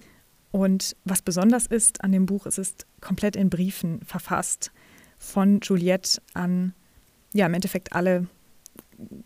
Und 0.50 0.96
was 1.06 1.22
besonders 1.22 1.68
ist 1.68 2.04
an 2.04 2.12
dem 2.12 2.26
Buch, 2.26 2.48
es 2.48 2.58
ist 2.58 2.88
komplett 3.00 3.36
in 3.36 3.52
Briefen 3.52 4.02
verfasst 4.04 4.72
von 5.20 5.60
Juliette 5.62 6.20
an, 6.34 6.74
ja, 7.32 7.46
im 7.46 7.54
Endeffekt 7.54 7.94
alle 7.94 8.26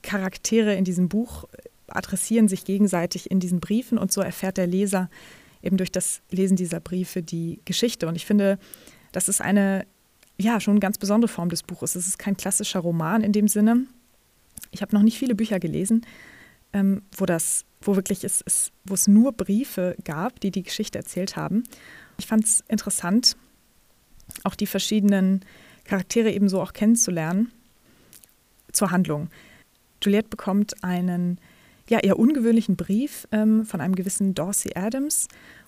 Charaktere 0.01 0.75
in 0.75 0.83
diesem 0.83 1.07
Buch 1.07 1.45
adressieren 1.87 2.47
sich 2.47 2.65
gegenseitig 2.65 3.31
in 3.31 3.39
diesen 3.39 3.59
Briefen 3.59 3.97
und 3.97 4.11
so 4.11 4.21
erfährt 4.21 4.57
der 4.57 4.67
Leser 4.67 5.09
eben 5.61 5.77
durch 5.77 5.91
das 5.91 6.21
Lesen 6.29 6.55
dieser 6.55 6.79
Briefe 6.79 7.21
die 7.23 7.59
Geschichte. 7.65 8.07
Und 8.07 8.15
ich 8.15 8.25
finde, 8.25 8.59
das 9.11 9.27
ist 9.27 9.41
eine, 9.41 9.85
ja, 10.37 10.59
schon 10.59 10.79
ganz 10.79 10.97
besondere 10.97 11.29
Form 11.29 11.49
des 11.49 11.63
Buches. 11.63 11.95
Es 11.95 12.07
ist 12.07 12.19
kein 12.19 12.37
klassischer 12.37 12.79
Roman 12.79 13.23
in 13.23 13.31
dem 13.31 13.47
Sinne. 13.47 13.85
Ich 14.71 14.81
habe 14.81 14.95
noch 14.95 15.01
nicht 15.01 15.17
viele 15.17 15.35
Bücher 15.35 15.59
gelesen, 15.59 16.05
ähm, 16.73 17.01
wo 17.17 17.25
das, 17.25 17.65
wo 17.81 17.95
wirklich 17.95 18.23
es, 18.23 18.43
es, 18.45 18.71
wo 18.83 18.93
es 18.93 19.07
nur 19.07 19.31
Briefe 19.31 19.95
gab, 20.03 20.39
die 20.39 20.51
die 20.51 20.63
Geschichte 20.63 20.97
erzählt 20.97 21.35
haben. 21.35 21.63
Ich 22.17 22.27
fand 22.27 22.45
es 22.45 22.63
interessant, 22.67 23.35
auch 24.43 24.55
die 24.55 24.67
verschiedenen 24.67 25.43
Charaktere 25.83 26.31
ebenso 26.31 26.61
auch 26.61 26.73
kennenzulernen 26.73 27.51
zur 28.71 28.91
Handlung. 28.91 29.29
Juliette 30.03 30.29
bekommt 30.29 30.83
einen 30.83 31.39
ja, 31.89 31.99
eher 31.99 32.17
ungewöhnlichen 32.17 32.75
Brief 32.75 33.27
ähm, 33.31 33.65
von 33.65 33.81
einem 33.81 33.95
gewissen 33.95 34.33
Dorsey 34.33 34.71
Adams. 34.75 35.27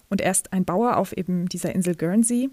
Und 0.09 0.21
er 0.21 0.31
ist 0.31 0.53
ein 0.53 0.65
Bauer 0.65 0.97
auf 0.97 1.13
eben 1.15 1.47
dieser 1.47 1.73
Insel 1.73 1.95
Guernsey. 1.95 2.49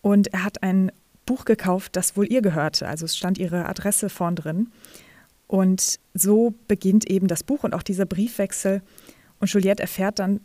Und 0.00 0.28
er 0.28 0.44
hat 0.44 0.62
ein 0.62 0.90
Buch 1.26 1.44
gekauft, 1.44 1.96
das 1.96 2.16
wohl 2.16 2.30
ihr 2.30 2.42
gehörte. 2.42 2.88
Also 2.88 3.04
es 3.04 3.16
stand 3.16 3.38
ihre 3.38 3.66
Adresse 3.68 4.08
vorn 4.08 4.36
drin. 4.36 4.68
Und 5.46 6.00
so 6.14 6.54
beginnt 6.66 7.08
eben 7.08 7.28
das 7.28 7.44
Buch 7.44 7.62
und 7.62 7.74
auch 7.74 7.82
dieser 7.82 8.06
Briefwechsel. 8.06 8.82
Und 9.38 9.52
Juliette 9.52 9.82
erfährt 9.82 10.18
dann 10.18 10.40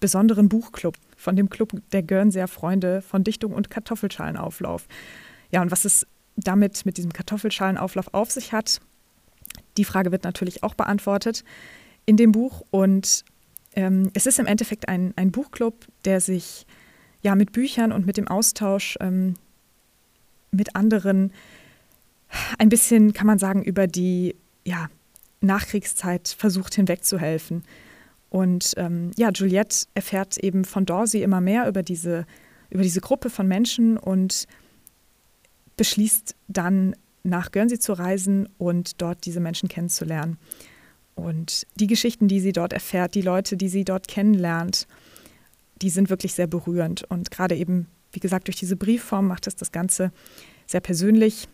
besonderen 0.00 0.48
Buchclub 0.48 0.96
von 1.16 1.36
dem 1.36 1.48
Club 1.48 1.72
der 1.92 2.02
Guernsey'r 2.02 2.48
Freunde 2.48 3.00
von 3.00 3.24
Dichtung 3.24 3.52
und 3.52 3.70
Kartoffelschalenauflauf. 3.70 4.86
Ja, 5.50 5.62
und 5.62 5.70
was 5.70 5.84
es 5.84 6.06
damit 6.36 6.84
mit 6.84 6.96
diesem 6.96 7.12
Kartoffelschalenauflauf 7.12 8.12
auf 8.12 8.30
sich 8.30 8.52
hat, 8.52 8.80
die 9.76 9.84
Frage 9.84 10.12
wird 10.12 10.24
natürlich 10.24 10.62
auch 10.62 10.74
beantwortet 10.74 11.44
in 12.06 12.16
dem 12.16 12.32
Buch. 12.32 12.62
Und 12.70 13.24
ähm, 13.74 14.10
es 14.14 14.26
ist 14.26 14.38
im 14.38 14.46
Endeffekt 14.46 14.88
ein, 14.88 15.12
ein 15.16 15.30
Buchclub, 15.30 15.86
der 16.04 16.20
sich 16.20 16.66
ja 17.22 17.34
mit 17.34 17.52
Büchern 17.52 17.92
und 17.92 18.06
mit 18.06 18.16
dem 18.16 18.28
Austausch 18.28 18.96
ähm, 19.00 19.34
mit 20.50 20.76
anderen 20.76 21.32
ein 22.58 22.68
bisschen, 22.68 23.12
kann 23.12 23.26
man 23.26 23.38
sagen, 23.38 23.62
über 23.62 23.86
die 23.86 24.36
ja, 24.64 24.88
Nachkriegszeit 25.40 26.28
versucht 26.28 26.74
hinwegzuhelfen. 26.74 27.64
Und 28.30 28.74
ähm, 28.76 29.12
ja, 29.16 29.30
Juliette 29.30 29.86
erfährt 29.94 30.38
eben 30.38 30.64
von 30.64 30.86
Dorsey 30.86 31.22
immer 31.22 31.40
mehr 31.40 31.68
über 31.68 31.82
diese, 31.82 32.26
über 32.70 32.82
diese 32.82 33.00
Gruppe 33.00 33.30
von 33.30 33.46
Menschen 33.46 33.96
und 33.96 34.46
beschließt 35.76 36.34
dann 36.48 36.96
nach 37.24 37.50
Guernsey 37.50 37.78
zu 37.78 37.94
reisen 37.94 38.48
und 38.58 39.00
dort 39.00 39.24
diese 39.24 39.40
Menschen 39.40 39.68
kennenzulernen. 39.68 40.38
Und 41.14 41.66
die 41.76 41.86
Geschichten, 41.86 42.28
die 42.28 42.40
sie 42.40 42.52
dort 42.52 42.72
erfährt, 42.72 43.14
die 43.14 43.22
Leute, 43.22 43.56
die 43.56 43.68
sie 43.68 43.84
dort 43.84 44.08
kennenlernt, 44.08 44.86
die 45.80 45.90
sind 45.90 46.10
wirklich 46.10 46.34
sehr 46.34 46.46
berührend. 46.46 47.04
Und 47.04 47.30
gerade 47.30 47.56
eben, 47.56 47.86
wie 48.12 48.20
gesagt, 48.20 48.48
durch 48.48 48.56
diese 48.56 48.76
Briefform 48.76 49.26
macht 49.26 49.46
es 49.46 49.56
das 49.56 49.72
Ganze 49.72 50.12
sehr 50.66 50.80
persönlich. 50.80 51.48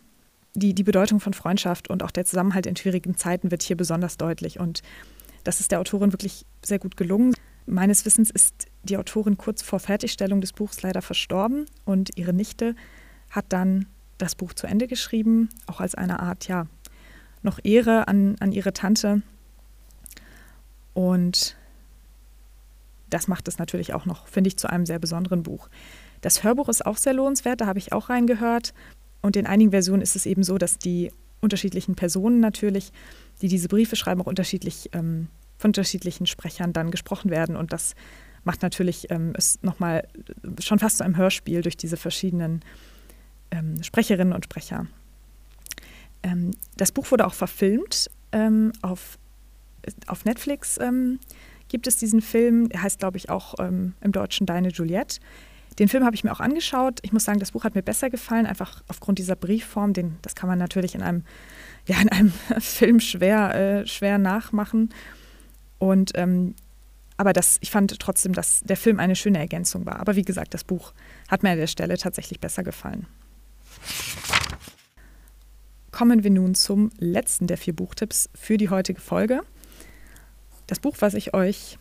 Die, 0.53 0.73
die 0.73 0.83
Bedeutung 0.83 1.21
von 1.21 1.33
Freundschaft 1.33 1.89
und 1.89 2.03
auch 2.03 2.11
der 2.11 2.25
Zusammenhalt 2.25 2.65
in 2.65 2.75
schwierigen 2.75 3.15
Zeiten 3.15 3.51
wird 3.51 3.63
hier 3.63 3.77
besonders 3.77 4.17
deutlich. 4.17 4.59
Und 4.59 4.81
das 5.43 5.61
ist 5.61 5.71
der 5.71 5.79
Autorin 5.79 6.11
wirklich 6.11 6.45
sehr 6.63 6.79
gut 6.79 6.97
gelungen. 6.97 7.33
Meines 7.65 8.05
Wissens 8.05 8.29
ist 8.29 8.65
die 8.83 8.97
Autorin 8.97 9.37
kurz 9.37 9.61
vor 9.61 9.79
Fertigstellung 9.79 10.41
des 10.41 10.51
Buchs 10.51 10.81
leider 10.81 11.01
verstorben 11.01 11.67
und 11.85 12.17
ihre 12.17 12.33
Nichte 12.33 12.75
hat 13.29 13.45
dann 13.49 13.85
das 14.21 14.35
Buch 14.35 14.53
zu 14.53 14.67
Ende 14.67 14.87
geschrieben, 14.87 15.49
auch 15.67 15.79
als 15.81 15.95
eine 15.95 16.19
Art, 16.19 16.47
ja, 16.47 16.67
noch 17.43 17.59
Ehre 17.63 18.07
an, 18.07 18.35
an 18.39 18.51
ihre 18.51 18.73
Tante. 18.73 19.21
Und 20.93 21.55
das 23.09 23.27
macht 23.27 23.47
es 23.47 23.57
natürlich 23.57 23.93
auch 23.93 24.05
noch, 24.05 24.27
finde 24.27 24.49
ich, 24.49 24.57
zu 24.57 24.69
einem 24.69 24.85
sehr 24.85 24.99
besonderen 24.99 25.43
Buch. 25.43 25.69
Das 26.21 26.43
Hörbuch 26.43 26.69
ist 26.69 26.85
auch 26.85 26.97
sehr 26.97 27.13
lohnenswert, 27.13 27.61
da 27.61 27.65
habe 27.65 27.79
ich 27.79 27.93
auch 27.93 28.09
reingehört. 28.09 28.73
Und 29.21 29.35
in 29.35 29.45
einigen 29.45 29.71
Versionen 29.71 30.01
ist 30.01 30.15
es 30.15 30.25
eben 30.25 30.43
so, 30.43 30.57
dass 30.57 30.77
die 30.77 31.11
unterschiedlichen 31.41 31.95
Personen 31.95 32.39
natürlich, 32.39 32.91
die 33.41 33.47
diese 33.47 33.67
Briefe 33.67 33.95
schreiben, 33.95 34.21
auch 34.21 34.27
unterschiedlich 34.27 34.89
ähm, 34.93 35.27
von 35.57 35.69
unterschiedlichen 35.69 36.27
Sprechern 36.27 36.73
dann 36.73 36.91
gesprochen 36.91 37.31
werden. 37.31 37.55
Und 37.55 37.73
das 37.73 37.95
macht 38.43 38.61
natürlich 38.61 39.11
ähm, 39.11 39.33
es 39.35 39.61
nochmal 39.61 40.07
schon 40.59 40.79
fast 40.79 40.97
zu 40.97 41.03
einem 41.03 41.17
Hörspiel 41.17 41.61
durch 41.61 41.77
diese 41.77 41.97
verschiedenen 41.97 42.61
ähm, 43.51 43.81
Sprecherinnen 43.83 44.33
und 44.33 44.45
Sprecher. 44.45 44.87
Ähm, 46.23 46.51
das 46.77 46.91
Buch 46.91 47.11
wurde 47.11 47.25
auch 47.25 47.33
verfilmt. 47.33 48.09
Ähm, 48.31 48.71
auf, 48.81 49.17
auf 50.07 50.25
Netflix 50.25 50.77
ähm, 50.79 51.19
gibt 51.67 51.87
es 51.87 51.97
diesen 51.97 52.21
Film, 52.21 52.69
der 52.69 52.83
heißt, 52.83 52.99
glaube 52.99 53.17
ich, 53.17 53.29
auch 53.29 53.55
ähm, 53.59 53.93
im 54.01 54.11
Deutschen 54.11 54.45
Deine 54.45 54.69
Juliette. 54.69 55.19
Den 55.79 55.87
Film 55.87 56.03
habe 56.03 56.15
ich 56.15 56.23
mir 56.23 56.31
auch 56.31 56.41
angeschaut. 56.41 56.99
Ich 57.01 57.13
muss 57.13 57.23
sagen, 57.23 57.39
das 57.39 57.51
Buch 57.51 57.63
hat 57.63 57.75
mir 57.75 57.81
besser 57.81 58.09
gefallen, 58.09 58.45
einfach 58.45 58.83
aufgrund 58.87 59.19
dieser 59.19 59.35
Briefform. 59.35 59.93
Den, 59.93 60.17
das 60.21 60.35
kann 60.35 60.49
man 60.49 60.59
natürlich 60.59 60.95
in 60.95 61.01
einem, 61.01 61.23
ja, 61.87 61.99
in 62.01 62.09
einem 62.09 62.31
Film 62.59 62.99
schwer, 62.99 63.55
äh, 63.55 63.87
schwer 63.87 64.17
nachmachen. 64.17 64.93
Und 65.79 66.11
ähm, 66.15 66.55
aber 67.17 67.33
das, 67.33 67.59
ich 67.61 67.69
fand 67.69 67.99
trotzdem, 67.99 68.33
dass 68.33 68.61
der 68.61 68.77
Film 68.77 68.99
eine 68.99 69.15
schöne 69.15 69.37
Ergänzung 69.37 69.85
war. 69.85 69.99
Aber 69.99 70.15
wie 70.15 70.23
gesagt, 70.23 70.55
das 70.55 70.63
Buch 70.63 70.91
hat 71.27 71.43
mir 71.43 71.51
an 71.51 71.57
der 71.57 71.67
Stelle 71.67 71.95
tatsächlich 71.97 72.39
besser 72.39 72.63
gefallen. 72.63 73.05
Kommen 75.91 76.23
wir 76.23 76.31
nun 76.31 76.55
zum 76.55 76.89
letzten 76.97 77.47
der 77.47 77.57
vier 77.57 77.75
Buchtipps 77.75 78.29
für 78.33 78.57
die 78.57 78.69
heutige 78.69 78.99
Folge. 78.99 79.41
Das 80.67 80.79
Buch, 80.79 80.95
was 80.99 81.13
ich 81.13 81.33
euch 81.33 81.77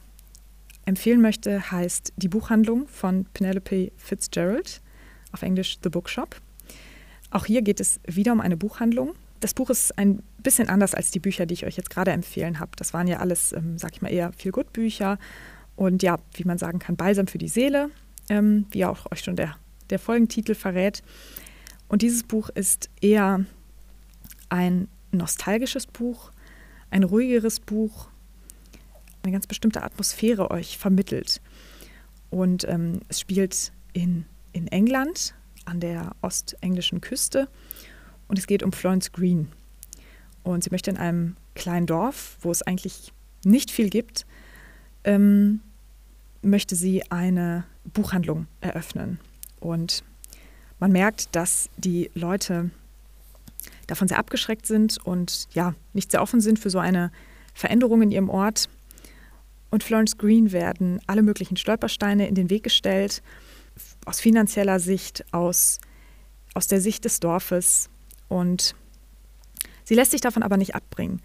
empfehlen 0.84 1.20
möchte, 1.20 1.70
heißt 1.70 2.12
Die 2.16 2.28
Buchhandlung 2.28 2.88
von 2.88 3.26
Penelope 3.32 3.92
Fitzgerald, 3.96 4.82
auf 5.32 5.42
Englisch 5.42 5.78
The 5.82 5.88
Bookshop. 5.88 6.40
Auch 7.30 7.46
hier 7.46 7.62
geht 7.62 7.80
es 7.80 8.00
wieder 8.06 8.32
um 8.32 8.40
eine 8.40 8.56
Buchhandlung. 8.56 9.14
Das 9.38 9.54
Buch 9.54 9.70
ist 9.70 9.96
ein 9.96 10.22
bisschen 10.42 10.68
anders 10.68 10.94
als 10.94 11.10
die 11.10 11.20
Bücher, 11.20 11.46
die 11.46 11.54
ich 11.54 11.64
euch 11.64 11.76
jetzt 11.76 11.90
gerade 11.90 12.10
empfehlen 12.10 12.60
habe. 12.60 12.72
Das 12.76 12.92
waren 12.92 13.06
ja 13.06 13.18
alles, 13.18 13.52
ähm, 13.52 13.78
sag 13.78 13.92
ich 13.92 14.02
mal, 14.02 14.12
eher 14.12 14.32
viel 14.32 14.52
gut 14.52 14.72
Bücher 14.72 15.18
und 15.76 16.02
ja, 16.02 16.18
wie 16.34 16.44
man 16.44 16.58
sagen 16.58 16.78
kann, 16.78 16.96
Balsam 16.96 17.26
für 17.26 17.38
die 17.38 17.48
Seele, 17.48 17.90
ähm, 18.28 18.66
wie 18.70 18.84
auch 18.84 19.10
euch 19.12 19.20
schon 19.20 19.36
der, 19.36 19.56
der 19.88 19.98
Folgentitel 19.98 20.54
verrät. 20.54 21.02
Und 21.90 22.02
dieses 22.02 22.22
Buch 22.22 22.50
ist 22.50 22.88
eher 23.00 23.44
ein 24.48 24.86
nostalgisches 25.10 25.88
Buch, 25.88 26.30
ein 26.88 27.02
ruhigeres 27.02 27.58
Buch, 27.58 28.08
eine 29.24 29.32
ganz 29.32 29.48
bestimmte 29.48 29.82
Atmosphäre 29.82 30.52
euch 30.52 30.78
vermittelt. 30.78 31.42
Und 32.30 32.64
ähm, 32.68 33.00
es 33.08 33.18
spielt 33.18 33.72
in, 33.92 34.24
in 34.52 34.68
England 34.68 35.34
an 35.64 35.80
der 35.80 36.12
ostenglischen 36.22 37.00
Küste 37.00 37.48
und 38.28 38.38
es 38.38 38.46
geht 38.46 38.62
um 38.62 38.70
Florence 38.70 39.10
Green. 39.10 39.48
Und 40.44 40.62
sie 40.62 40.70
möchte 40.70 40.92
in 40.92 40.96
einem 40.96 41.36
kleinen 41.56 41.86
Dorf, 41.86 42.38
wo 42.40 42.52
es 42.52 42.62
eigentlich 42.62 43.12
nicht 43.44 43.72
viel 43.72 43.90
gibt, 43.90 44.26
ähm, 45.02 45.58
möchte 46.40 46.76
sie 46.76 47.10
eine 47.10 47.64
Buchhandlung 47.82 48.46
eröffnen. 48.60 49.18
Und 49.58 50.04
man 50.80 50.92
merkt, 50.92 51.34
dass 51.36 51.68
die 51.76 52.10
Leute 52.14 52.70
davon 53.86 54.08
sehr 54.08 54.18
abgeschreckt 54.18 54.66
sind 54.66 54.98
und 55.04 55.46
ja, 55.52 55.74
nicht 55.92 56.10
sehr 56.10 56.22
offen 56.22 56.40
sind 56.40 56.58
für 56.58 56.70
so 56.70 56.78
eine 56.78 57.12
Veränderung 57.54 58.02
in 58.02 58.10
ihrem 58.10 58.30
Ort. 58.30 58.68
Und 59.70 59.84
Florence 59.84 60.16
Green 60.18 60.52
werden 60.52 61.00
alle 61.06 61.22
möglichen 61.22 61.56
Stolpersteine 61.56 62.26
in 62.26 62.34
den 62.34 62.50
Weg 62.50 62.62
gestellt, 62.62 63.22
aus 64.06 64.20
finanzieller 64.20 64.80
Sicht, 64.80 65.24
aus, 65.32 65.78
aus 66.54 66.66
der 66.66 66.80
Sicht 66.80 67.04
des 67.04 67.20
Dorfes. 67.20 67.88
Und 68.28 68.74
sie 69.84 69.94
lässt 69.94 70.10
sich 70.12 70.20
davon 70.20 70.42
aber 70.42 70.56
nicht 70.56 70.74
abbringen. 70.74 71.20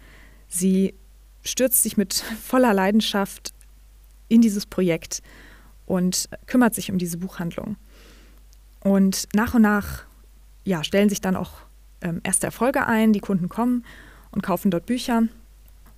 Sie 0.48 0.94
stürzt 1.42 1.82
sich 1.82 1.96
mit 1.96 2.14
voller 2.42 2.74
Leidenschaft 2.74 3.52
in 4.28 4.42
dieses 4.42 4.66
Projekt 4.66 5.22
und 5.86 6.28
kümmert 6.46 6.74
sich 6.74 6.90
um 6.90 6.98
diese 6.98 7.16
Buchhandlung. 7.16 7.76
Und 8.86 9.26
nach 9.34 9.54
und 9.54 9.62
nach 9.62 10.04
ja, 10.62 10.84
stellen 10.84 11.08
sich 11.08 11.20
dann 11.20 11.34
auch 11.34 11.54
ähm, 12.02 12.20
erste 12.22 12.46
Erfolge 12.46 12.86
ein. 12.86 13.12
Die 13.12 13.18
Kunden 13.18 13.48
kommen 13.48 13.84
und 14.30 14.44
kaufen 14.44 14.70
dort 14.70 14.86
Bücher. 14.86 15.24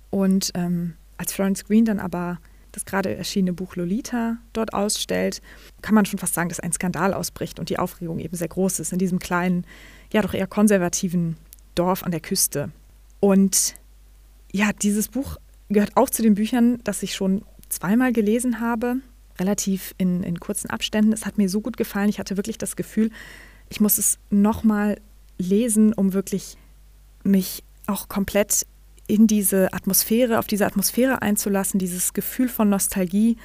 Und 0.09 0.49
ähm, 0.55 0.95
als 1.15 1.31
Florence 1.31 1.65
Green 1.65 1.85
dann 1.85 1.99
aber 1.99 2.39
das 2.71 2.85
gerade 2.85 3.15
erschienene 3.15 3.53
Buch 3.53 3.75
Lolita 3.75 4.37
dort 4.53 4.73
ausstellt, 4.73 5.39
kann 5.83 5.93
man 5.93 6.07
schon 6.07 6.17
fast 6.17 6.33
sagen, 6.33 6.49
dass 6.49 6.59
ein 6.59 6.71
Skandal 6.71 7.13
ausbricht 7.13 7.59
und 7.59 7.69
die 7.69 7.77
Aufregung 7.77 8.17
eben 8.17 8.35
sehr 8.35 8.47
groß 8.47 8.79
ist 8.79 8.91
in 8.91 8.97
diesem 8.97 9.19
kleinen, 9.19 9.65
ja 10.11 10.23
doch 10.23 10.33
eher 10.33 10.47
konservativen 10.47 11.37
Dorf 11.75 12.01
an 12.01 12.09
der 12.09 12.21
Küste. 12.21 12.71
Und 13.19 13.75
ja, 14.51 14.71
dieses 14.73 15.09
Buch 15.09 15.37
gehört 15.69 15.95
auch 15.95 16.09
zu 16.09 16.23
den 16.23 16.33
Büchern, 16.33 16.79
das 16.85 17.03
ich 17.03 17.13
schon 17.13 17.43
zweimal 17.69 18.13
gelesen 18.13 18.59
habe 18.59 18.97
relativ 19.39 19.93
in, 19.97 20.23
in 20.23 20.39
kurzen 20.39 20.69
Abständen. 20.69 21.13
Es 21.13 21.25
hat 21.25 21.37
mir 21.37 21.49
so 21.49 21.61
gut 21.61 21.77
gefallen. 21.77 22.09
Ich 22.09 22.19
hatte 22.19 22.37
wirklich 22.37 22.57
das 22.57 22.75
Gefühl, 22.75 23.09
ich 23.69 23.79
muss 23.79 23.97
es 23.97 24.19
nochmal 24.29 24.99
lesen, 25.37 25.93
um 25.93 26.13
wirklich 26.13 26.57
mich 27.23 27.63
auch 27.87 28.09
komplett 28.09 28.65
in 29.07 29.25
diese 29.25 29.73
Atmosphäre, 29.73 30.37
auf 30.37 30.47
diese 30.47 30.65
Atmosphäre 30.65 31.21
einzulassen, 31.21 31.79
dieses 31.79 32.13
Gefühl 32.13 32.47
von 32.47 32.69
Nostalgie, 32.69 33.37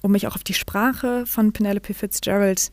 um 0.00 0.12
mich 0.12 0.26
auch 0.26 0.34
auf 0.34 0.44
die 0.44 0.54
Sprache 0.54 1.26
von 1.26 1.52
Penelope 1.52 1.94
Fitzgerald, 1.94 2.72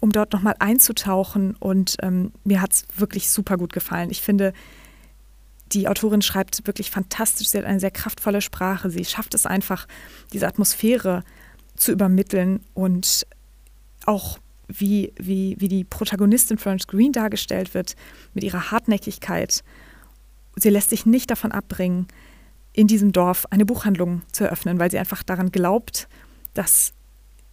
um 0.00 0.12
dort 0.12 0.32
nochmal 0.32 0.56
einzutauchen. 0.58 1.56
Und 1.56 1.96
ähm, 2.02 2.32
mir 2.44 2.60
hat 2.60 2.72
es 2.72 2.84
wirklich 2.96 3.30
super 3.30 3.56
gut 3.56 3.72
gefallen. 3.72 4.10
Ich 4.10 4.20
finde, 4.20 4.52
die 5.72 5.88
Autorin 5.88 6.22
schreibt 6.22 6.66
wirklich 6.66 6.90
fantastisch. 6.90 7.48
Sie 7.48 7.58
hat 7.58 7.64
eine 7.64 7.80
sehr 7.80 7.90
kraftvolle 7.90 8.40
Sprache. 8.40 8.90
Sie 8.90 9.04
schafft 9.04 9.34
es 9.34 9.46
einfach, 9.46 9.86
diese 10.32 10.46
Atmosphäre 10.46 11.24
zu 11.80 11.92
übermitteln 11.92 12.60
und 12.74 13.26
auch 14.06 14.38
wie, 14.68 15.12
wie, 15.16 15.56
wie 15.58 15.68
die 15.68 15.84
Protagonistin 15.84 16.58
Florence 16.58 16.86
Green 16.86 17.12
dargestellt 17.12 17.74
wird, 17.74 17.96
mit 18.34 18.44
ihrer 18.44 18.70
Hartnäckigkeit. 18.70 19.64
Sie 20.56 20.70
lässt 20.70 20.90
sich 20.90 21.06
nicht 21.06 21.30
davon 21.30 21.52
abbringen, 21.52 22.06
in 22.72 22.86
diesem 22.86 23.12
Dorf 23.12 23.46
eine 23.50 23.66
Buchhandlung 23.66 24.22
zu 24.30 24.44
eröffnen, 24.44 24.78
weil 24.78 24.90
sie 24.90 24.98
einfach 24.98 25.22
daran 25.22 25.50
glaubt, 25.50 26.08
dass 26.54 26.92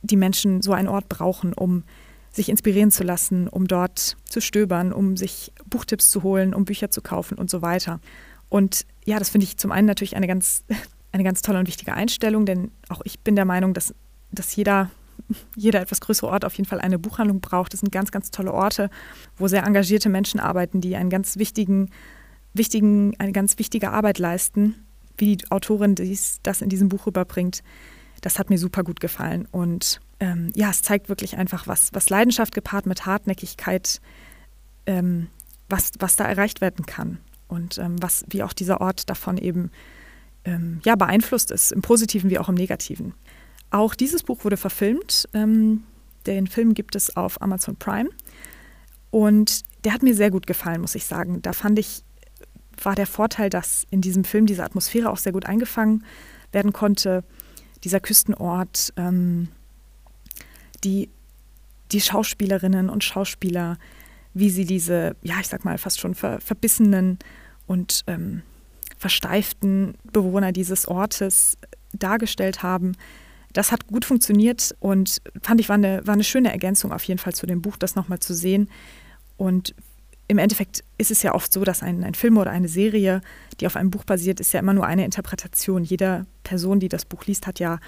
die 0.03 0.17
Menschen 0.17 0.61
so 0.61 0.73
einen 0.73 0.87
Ort 0.87 1.09
brauchen, 1.09 1.53
um 1.53 1.83
sich 2.31 2.49
inspirieren 2.49 2.91
zu 2.91 3.03
lassen, 3.03 3.47
um 3.47 3.67
dort 3.67 4.15
zu 4.25 4.41
stöbern, 4.41 4.93
um 4.93 5.17
sich 5.17 5.51
Buchtipps 5.65 6.11
zu 6.11 6.21
holen, 6.21 6.53
um 6.53 6.65
Bücher 6.65 6.91
zu 6.91 7.01
kaufen 7.01 7.37
und 7.37 7.49
so 7.49 7.61
weiter. 7.61 7.99
Und 8.49 8.85
ja, 9.05 9.17
das 9.17 9.29
finde 9.29 9.45
ich 9.45 9.57
zum 9.57 9.71
einen 9.71 9.87
natürlich 9.87 10.15
eine 10.15 10.27
ganz, 10.27 10.63
eine 11.11 11.23
ganz 11.23 11.41
tolle 11.41 11.59
und 11.59 11.67
wichtige 11.67 11.93
Einstellung, 11.93 12.45
denn 12.45 12.71
auch 12.89 13.01
ich 13.05 13.19
bin 13.19 13.35
der 13.35 13.45
Meinung, 13.45 13.73
dass, 13.73 13.95
dass 14.31 14.55
jeder, 14.55 14.89
jeder 15.55 15.81
etwas 15.81 16.01
größere 16.01 16.27
Ort 16.27 16.45
auf 16.45 16.53
jeden 16.55 16.67
Fall 16.67 16.81
eine 16.81 16.99
Buchhandlung 16.99 17.41
braucht. 17.41 17.73
Das 17.73 17.81
sind 17.81 17.91
ganz, 17.91 18.11
ganz 18.11 18.31
tolle 18.31 18.53
Orte, 18.53 18.89
wo 19.37 19.47
sehr 19.47 19.63
engagierte 19.63 20.09
Menschen 20.09 20.39
arbeiten, 20.39 20.81
die 20.81 20.95
einen 20.95 21.09
ganz 21.09 21.37
wichtigen, 21.37 21.89
wichtigen, 22.53 23.15
eine 23.19 23.31
ganz 23.31 23.57
wichtige 23.59 23.91
Arbeit 23.91 24.19
leisten, 24.19 24.75
wie 25.17 25.37
die 25.37 25.51
Autorin 25.51 25.95
dies, 25.95 26.39
das 26.43 26.61
in 26.61 26.69
diesem 26.69 26.89
Buch 26.89 27.07
rüberbringt. 27.07 27.63
Das 28.21 28.39
hat 28.39 28.49
mir 28.49 28.57
super 28.57 28.83
gut 28.83 28.99
gefallen. 28.99 29.47
Und 29.51 29.99
ähm, 30.19 30.51
ja, 30.55 30.69
es 30.69 30.81
zeigt 30.81 31.09
wirklich 31.09 31.37
einfach, 31.37 31.67
was, 31.67 31.89
was 31.93 32.09
Leidenschaft 32.09 32.53
gepaart 32.53 32.85
mit 32.85 33.05
Hartnäckigkeit, 33.05 34.01
ähm, 34.85 35.27
was, 35.69 35.91
was 35.99 36.15
da 36.15 36.25
erreicht 36.25 36.61
werden 36.61 36.85
kann. 36.85 37.19
Und 37.47 37.77
ähm, 37.77 37.95
was, 38.01 38.25
wie 38.29 38.43
auch 38.43 38.53
dieser 38.53 38.81
Ort 38.81 39.09
davon 39.09 39.37
eben 39.37 39.71
ähm, 40.43 40.79
ja, 40.83 40.95
beeinflusst 40.95 41.51
ist, 41.51 41.71
im 41.71 41.81
Positiven 41.81 42.29
wie 42.29 42.39
auch 42.39 42.49
im 42.49 42.55
Negativen. 42.55 43.13
Auch 43.69 43.95
dieses 43.95 44.23
Buch 44.23 44.43
wurde 44.43 44.57
verfilmt. 44.57 45.27
Ähm, 45.33 45.83
den 46.25 46.47
Film 46.47 46.73
gibt 46.73 46.95
es 46.95 47.15
auf 47.15 47.41
Amazon 47.41 47.75
Prime. 47.75 48.09
Und 49.11 49.63
der 49.83 49.93
hat 49.93 50.03
mir 50.03 50.13
sehr 50.13 50.31
gut 50.31 50.47
gefallen, 50.47 50.81
muss 50.81 50.95
ich 50.95 51.05
sagen. 51.05 51.41
Da 51.41 51.53
fand 51.53 51.79
ich, 51.79 52.03
war 52.81 52.95
der 52.95 53.07
Vorteil, 53.07 53.49
dass 53.49 53.85
in 53.89 54.01
diesem 54.01 54.23
Film 54.23 54.45
diese 54.45 54.63
Atmosphäre 54.63 55.09
auch 55.09 55.17
sehr 55.17 55.31
gut 55.31 55.45
eingefangen 55.45 56.03
werden 56.51 56.73
konnte. 56.73 57.23
Dieser 57.83 57.99
Küstenort, 57.99 58.93
ähm, 58.97 59.49
die, 60.83 61.09
die 61.91 62.01
Schauspielerinnen 62.01 62.89
und 62.89 63.03
Schauspieler, 63.03 63.77
wie 64.33 64.49
sie 64.49 64.65
diese, 64.65 65.15
ja, 65.23 65.39
ich 65.39 65.47
sag 65.47 65.65
mal, 65.65 65.77
fast 65.77 65.99
schon 65.99 66.15
ver, 66.15 66.39
verbissenen 66.41 67.17
und 67.65 68.03
ähm, 68.07 68.43
versteiften 68.97 69.95
Bewohner 70.11 70.51
dieses 70.51 70.87
Ortes 70.87 71.57
dargestellt 71.93 72.63
haben. 72.63 72.95
Das 73.53 73.71
hat 73.71 73.87
gut 73.87 74.05
funktioniert 74.05 74.75
und 74.79 75.21
fand 75.41 75.59
ich 75.59 75.69
war 75.69 75.75
eine, 75.75 76.05
war 76.05 76.13
eine 76.13 76.23
schöne 76.23 76.51
Ergänzung 76.51 76.91
auf 76.91 77.03
jeden 77.03 77.19
Fall 77.19 77.33
zu 77.33 77.45
dem 77.45 77.61
Buch, 77.61 77.77
das 77.77 77.95
nochmal 77.95 78.19
zu 78.19 78.33
sehen. 78.33 78.69
Und 79.37 79.73
im 80.27 80.37
Endeffekt 80.37 80.83
ist 80.97 81.11
es 81.11 81.23
ja 81.23 81.33
oft 81.33 81.51
so, 81.53 81.63
dass 81.63 81.81
ein, 81.81 82.03
ein 82.03 82.13
Film 82.13 82.37
oder 82.37 82.51
eine 82.51 82.67
Serie, 82.67 83.21
die 83.59 83.67
auf 83.67 83.75
einem 83.75 83.91
Buch 83.91 84.03
basiert, 84.03 84.39
ist 84.39 84.53
ja 84.53 84.59
immer 84.59 84.73
nur 84.73 84.85
eine 84.85 85.05
Interpretation. 85.05 85.83
Jede 85.83 86.25
Person, 86.43 86.79
die 86.79 86.89
das 86.89 87.05
Buch 87.05 87.25
liest, 87.25 87.47
hat 87.47 87.59
ja 87.59 87.79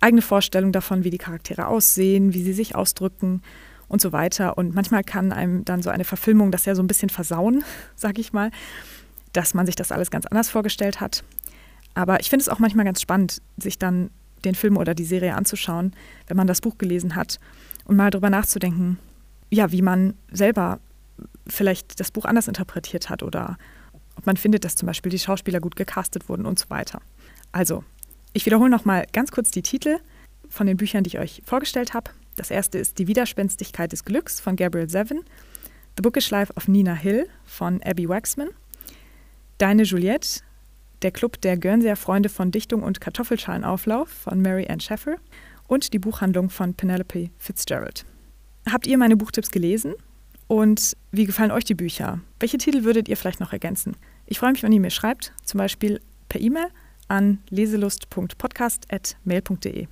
eigene 0.00 0.22
Vorstellungen 0.22 0.72
davon, 0.72 1.04
wie 1.04 1.10
die 1.10 1.18
Charaktere 1.18 1.66
aussehen, 1.66 2.34
wie 2.34 2.42
sie 2.42 2.52
sich 2.52 2.74
ausdrücken 2.74 3.42
und 3.88 4.00
so 4.00 4.12
weiter. 4.12 4.58
Und 4.58 4.74
manchmal 4.74 5.02
kann 5.02 5.32
einem 5.32 5.64
dann 5.64 5.82
so 5.82 5.90
eine 5.90 6.04
Verfilmung 6.04 6.50
das 6.52 6.64
ja 6.64 6.74
so 6.74 6.82
ein 6.82 6.86
bisschen 6.86 7.10
versauen, 7.10 7.64
sag 7.96 8.18
ich 8.18 8.32
mal, 8.32 8.50
dass 9.32 9.54
man 9.54 9.66
sich 9.66 9.76
das 9.76 9.92
alles 9.92 10.10
ganz 10.10 10.26
anders 10.26 10.50
vorgestellt 10.50 11.00
hat. 11.00 11.24
Aber 11.94 12.20
ich 12.20 12.30
finde 12.30 12.42
es 12.42 12.48
auch 12.48 12.58
manchmal 12.58 12.84
ganz 12.84 13.00
spannend, 13.00 13.42
sich 13.58 13.78
dann 13.78 14.10
den 14.44 14.54
Film 14.54 14.76
oder 14.76 14.94
die 14.94 15.04
Serie 15.04 15.34
anzuschauen, 15.34 15.92
wenn 16.26 16.36
man 16.36 16.46
das 16.46 16.60
Buch 16.60 16.78
gelesen 16.78 17.14
hat 17.14 17.38
und 17.84 17.96
mal 17.96 18.10
darüber 18.10 18.30
nachzudenken, 18.30 18.98
ja, 19.50 19.72
wie 19.72 19.82
man 19.82 20.14
selber 20.30 20.80
vielleicht 21.46 22.00
das 22.00 22.10
Buch 22.10 22.24
anders 22.24 22.48
interpretiert 22.48 23.10
hat 23.10 23.22
oder 23.22 23.58
ob 24.16 24.26
man 24.26 24.36
findet, 24.36 24.64
dass 24.64 24.76
zum 24.76 24.86
Beispiel 24.86 25.10
die 25.10 25.18
Schauspieler 25.18 25.60
gut 25.60 25.76
gecastet 25.76 26.28
wurden 26.28 26.46
und 26.46 26.58
so 26.58 26.68
weiter. 26.68 27.00
Also, 27.50 27.84
ich 28.32 28.46
wiederhole 28.46 28.70
nochmal 28.70 29.06
ganz 29.12 29.30
kurz 29.30 29.50
die 29.50 29.62
Titel 29.62 29.98
von 30.48 30.66
den 30.66 30.76
Büchern, 30.76 31.04
die 31.04 31.08
ich 31.08 31.18
euch 31.18 31.42
vorgestellt 31.44 31.94
habe. 31.94 32.10
Das 32.36 32.50
erste 32.50 32.78
ist 32.78 32.98
Die 32.98 33.06
Widerspenstigkeit 33.06 33.92
des 33.92 34.04
Glücks 34.04 34.40
von 34.40 34.56
Gabriel 34.56 34.88
Zevin, 34.88 35.22
The 35.96 36.02
Bookish 36.02 36.30
Life 36.30 36.52
of 36.54 36.68
Nina 36.68 36.94
Hill 36.94 37.26
von 37.44 37.82
Abby 37.82 38.08
Waxman, 38.08 38.48
Deine 39.58 39.82
Juliette, 39.82 40.40
Der 41.02 41.10
Club 41.10 41.40
der 41.40 41.56
Guernsey 41.56 41.96
Freunde 41.96 42.28
von 42.28 42.52
Dichtung 42.52 42.84
und 42.84 43.00
Kartoffelschalenauflauf 43.00 44.08
von 44.08 44.40
Mary 44.40 44.68
Ann 44.68 44.78
Sheffer 44.78 45.16
und 45.66 45.92
die 45.92 45.98
Buchhandlung 45.98 46.48
von 46.48 46.74
Penelope 46.74 47.30
Fitzgerald. 47.38 48.04
Habt 48.70 48.86
ihr 48.86 48.96
meine 48.98 49.16
Buchtipps 49.16 49.50
gelesen? 49.50 49.94
Und 50.46 50.96
wie 51.10 51.24
gefallen 51.24 51.50
euch 51.50 51.64
die 51.64 51.74
Bücher? 51.74 52.20
Welche 52.38 52.58
Titel 52.58 52.84
würdet 52.84 53.08
ihr 53.08 53.16
vielleicht 53.16 53.40
noch 53.40 53.52
ergänzen? 53.52 53.96
Ich 54.26 54.38
freue 54.38 54.52
mich, 54.52 54.62
wenn 54.62 54.70
ihr 54.70 54.78
mir 54.80 54.90
schreibt, 54.90 55.32
zum 55.44 55.58
Beispiel 55.58 56.00
per 56.28 56.40
E-Mail 56.40 56.68
an 57.08 57.38
leselust.podcast.mail.de. 57.50 59.88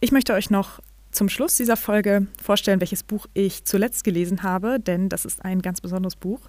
Ich 0.00 0.12
möchte 0.12 0.32
euch 0.32 0.48
noch 0.48 0.80
zum 1.10 1.28
Schluss 1.28 1.56
dieser 1.56 1.76
Folge 1.76 2.28
vorstellen, 2.42 2.80
welches 2.80 3.02
Buch 3.02 3.26
ich 3.34 3.66
zuletzt 3.66 4.04
gelesen 4.04 4.42
habe, 4.42 4.80
denn 4.80 5.10
das 5.10 5.26
ist 5.26 5.44
ein 5.44 5.60
ganz 5.60 5.82
besonderes 5.82 6.16
Buch. 6.16 6.48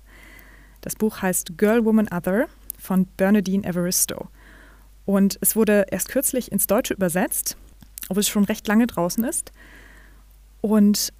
Das 0.81 0.95
Buch 0.95 1.21
heißt 1.21 1.57
Girl, 1.57 1.83
Woman, 1.83 2.07
Other 2.11 2.47
von 2.87 3.05
Bernadine 3.17 3.67
Evaristo. 3.67 4.29
Und 5.05 5.37
es 5.41 5.55
wurde 5.55 5.85
erst 5.91 6.09
kürzlich 6.09 6.51
ins 6.51 6.67
Deutsche 6.67 6.93
übersetzt, 6.93 7.57
obwohl 8.09 8.21
es 8.21 8.29
schon 8.29 8.45
recht 8.45 8.67
lange 8.67 8.87
draußen 8.87 9.23
ist. 9.25 9.51
Und 10.61 11.13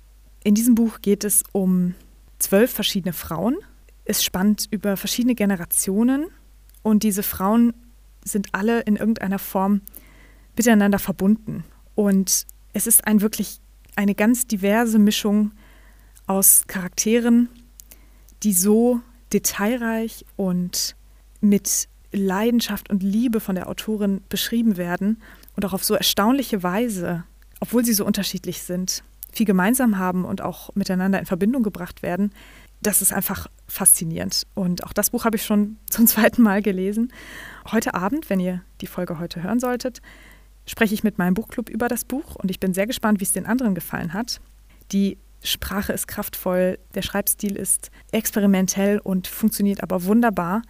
in 0.44 0.56
diesem 0.56 0.76
Buch 0.76 1.02
geht 1.02 1.24
es 1.26 1.44
um 1.52 1.94
zwölf 2.40 2.72
verschiedene 2.72 3.14
Frauen. 3.14 3.58
Es 4.06 4.24
spannt 4.24 4.68
über 4.72 4.96
verschiedene 4.96 5.36
Generationen 5.36 6.28
und 6.84 7.04
diese 7.04 7.24
Frauen 7.24 7.74
sind 8.24 8.48
alle 8.54 8.82
in 8.82 8.96
irgendeiner 8.96 9.40
Form 9.40 9.82
miteinander 10.56 11.00
verbunden. 11.00 11.66
Und 11.96 12.46
es 12.74 12.88
ist 12.88 13.06
ein 13.06 13.22
wirklich 13.22 13.60
eine 13.96 14.16
ganz 14.16 14.48
diverse 14.48 15.00
Mischung 15.00 15.52
aus 16.28 16.64
Charakteren, 16.68 17.50
die 18.44 18.54
so 18.54 19.02
detailreich 19.34 20.26
und 20.36 20.96
mit 21.42 21.88
Leidenschaft 22.12 22.90
und 22.90 23.04
Liebe 23.04 23.40
von 23.40 23.56
der 23.56 23.70
Autorin 23.70 24.22
beschrieben 24.30 24.78
werden 24.78 25.22
und 25.56 25.66
auch 25.66 25.74
auf 25.74 25.84
so 25.84 25.94
erstaunliche 25.96 26.64
Weise, 26.64 27.24
obwohl 27.60 27.84
sie 27.84 27.94
so 27.94 28.06
unterschiedlich 28.06 28.64
sind, 28.64 29.04
viel 29.32 29.46
gemeinsam 29.46 29.98
haben 29.98 30.26
und 30.26 30.42
auch 30.42 30.74
miteinander 30.76 31.20
in 31.20 31.26
Verbindung 31.26 31.64
gebracht 31.64 32.02
werden, 32.02 32.32
das 32.82 33.02
ist 33.02 33.12
einfach 33.12 33.48
faszinierend. 33.68 34.44
Und 34.54 34.84
auch 34.84 34.94
das 34.94 35.10
Buch 35.10 35.26
habe 35.26 35.36
ich 35.36 35.46
schon 35.46 35.78
zum 35.90 36.08
zweiten 36.08 36.42
Mal 36.42 36.62
gelesen. 36.62 37.12
Heute 37.72 37.94
Abend, 37.94 38.30
wenn 38.30 38.40
ihr 38.40 38.62
die 38.82 38.88
Folge 38.88 39.20
heute 39.20 39.44
hören 39.44 39.60
solltet, 39.60 40.02
spreche 40.66 40.94
ich 40.94 41.04
mit 41.04 41.18
meinem 41.18 41.34
Buchclub 41.34 41.70
über 41.70 41.88
das 41.88 42.06
Buch 42.06 42.36
und 42.36 42.52
ich 42.52 42.60
bin 42.60 42.74
sehr 42.74 42.88
gespannt, 42.88 43.20
wie 43.20 43.24
es 43.24 43.34
den 43.34 43.46
anderen 43.46 43.76
gefallen 43.76 44.14
hat. 44.14 44.42
Die 44.92 45.18
Sprache 45.44 45.94
ist 45.94 46.08
kraftvoll, 46.08 46.78
der 46.94 47.02
Schreibstil 47.02 47.56
ist 47.56 47.92
experimentell 48.12 49.00
und 49.00 49.28
funktioniert 49.28 49.82
aber 49.82 50.04
wunderbar. 50.04 50.62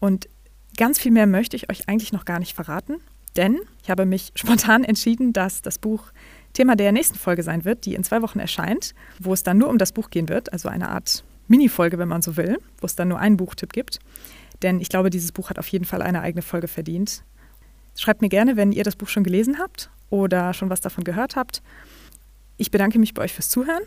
Und 0.00 0.28
ganz 0.76 0.98
viel 0.98 1.12
mehr 1.12 1.26
möchte 1.26 1.56
ich 1.56 1.70
euch 1.70 1.88
eigentlich 1.88 2.12
noch 2.12 2.24
gar 2.24 2.38
nicht 2.38 2.54
verraten, 2.54 2.96
denn 3.36 3.58
ich 3.82 3.90
habe 3.90 4.06
mich 4.06 4.32
spontan 4.34 4.84
entschieden, 4.84 5.32
dass 5.32 5.62
das 5.62 5.78
Buch 5.78 6.12
Thema 6.52 6.76
der 6.76 6.92
nächsten 6.92 7.18
Folge 7.18 7.42
sein 7.42 7.64
wird, 7.64 7.84
die 7.84 7.94
in 7.94 8.04
zwei 8.04 8.22
Wochen 8.22 8.38
erscheint, 8.38 8.94
wo 9.20 9.32
es 9.32 9.42
dann 9.42 9.58
nur 9.58 9.68
um 9.68 9.78
das 9.78 9.92
Buch 9.92 10.10
gehen 10.10 10.28
wird, 10.28 10.52
also 10.52 10.68
eine 10.68 10.88
Art 10.88 11.24
Mini-Folge, 11.46 11.98
wenn 11.98 12.08
man 12.08 12.22
so 12.22 12.36
will, 12.36 12.58
wo 12.80 12.86
es 12.86 12.96
dann 12.96 13.08
nur 13.08 13.18
einen 13.18 13.36
Buchtipp 13.36 13.72
gibt. 13.72 14.00
Denn 14.62 14.80
ich 14.80 14.88
glaube, 14.88 15.10
dieses 15.10 15.32
Buch 15.32 15.50
hat 15.50 15.58
auf 15.58 15.68
jeden 15.68 15.84
Fall 15.84 16.02
eine 16.02 16.20
eigene 16.20 16.42
Folge 16.42 16.68
verdient. 16.68 17.22
Schreibt 17.96 18.22
mir 18.22 18.28
gerne, 18.28 18.56
wenn 18.56 18.72
ihr 18.72 18.84
das 18.84 18.96
Buch 18.96 19.08
schon 19.08 19.24
gelesen 19.24 19.58
habt 19.58 19.90
oder 20.10 20.52
schon 20.52 20.70
was 20.70 20.80
davon 20.80 21.04
gehört 21.04 21.36
habt. 21.36 21.62
Ich 22.56 22.70
bedanke 22.70 22.98
mich 22.98 23.14
bei 23.14 23.22
euch 23.22 23.32
fürs 23.32 23.48
Zuhören. 23.48 23.82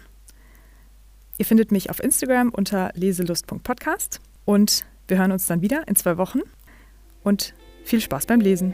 Ihr 1.38 1.46
findet 1.46 1.72
mich 1.72 1.90
auf 1.90 2.02
Instagram 2.02 2.50
unter 2.50 2.92
leselust.podcast 2.94 4.22
und 4.46 4.86
wir 5.12 5.18
hören 5.20 5.34
uns 5.34 5.46
dann 5.46 5.62
wieder 5.62 5.88
in 5.90 5.98
zwei 5.98 6.18
Wochen 6.18 6.40
und 7.22 7.54
viel 7.84 8.00
Spaß 8.00 8.28
beim 8.28 8.40
Lesen. 8.40 8.74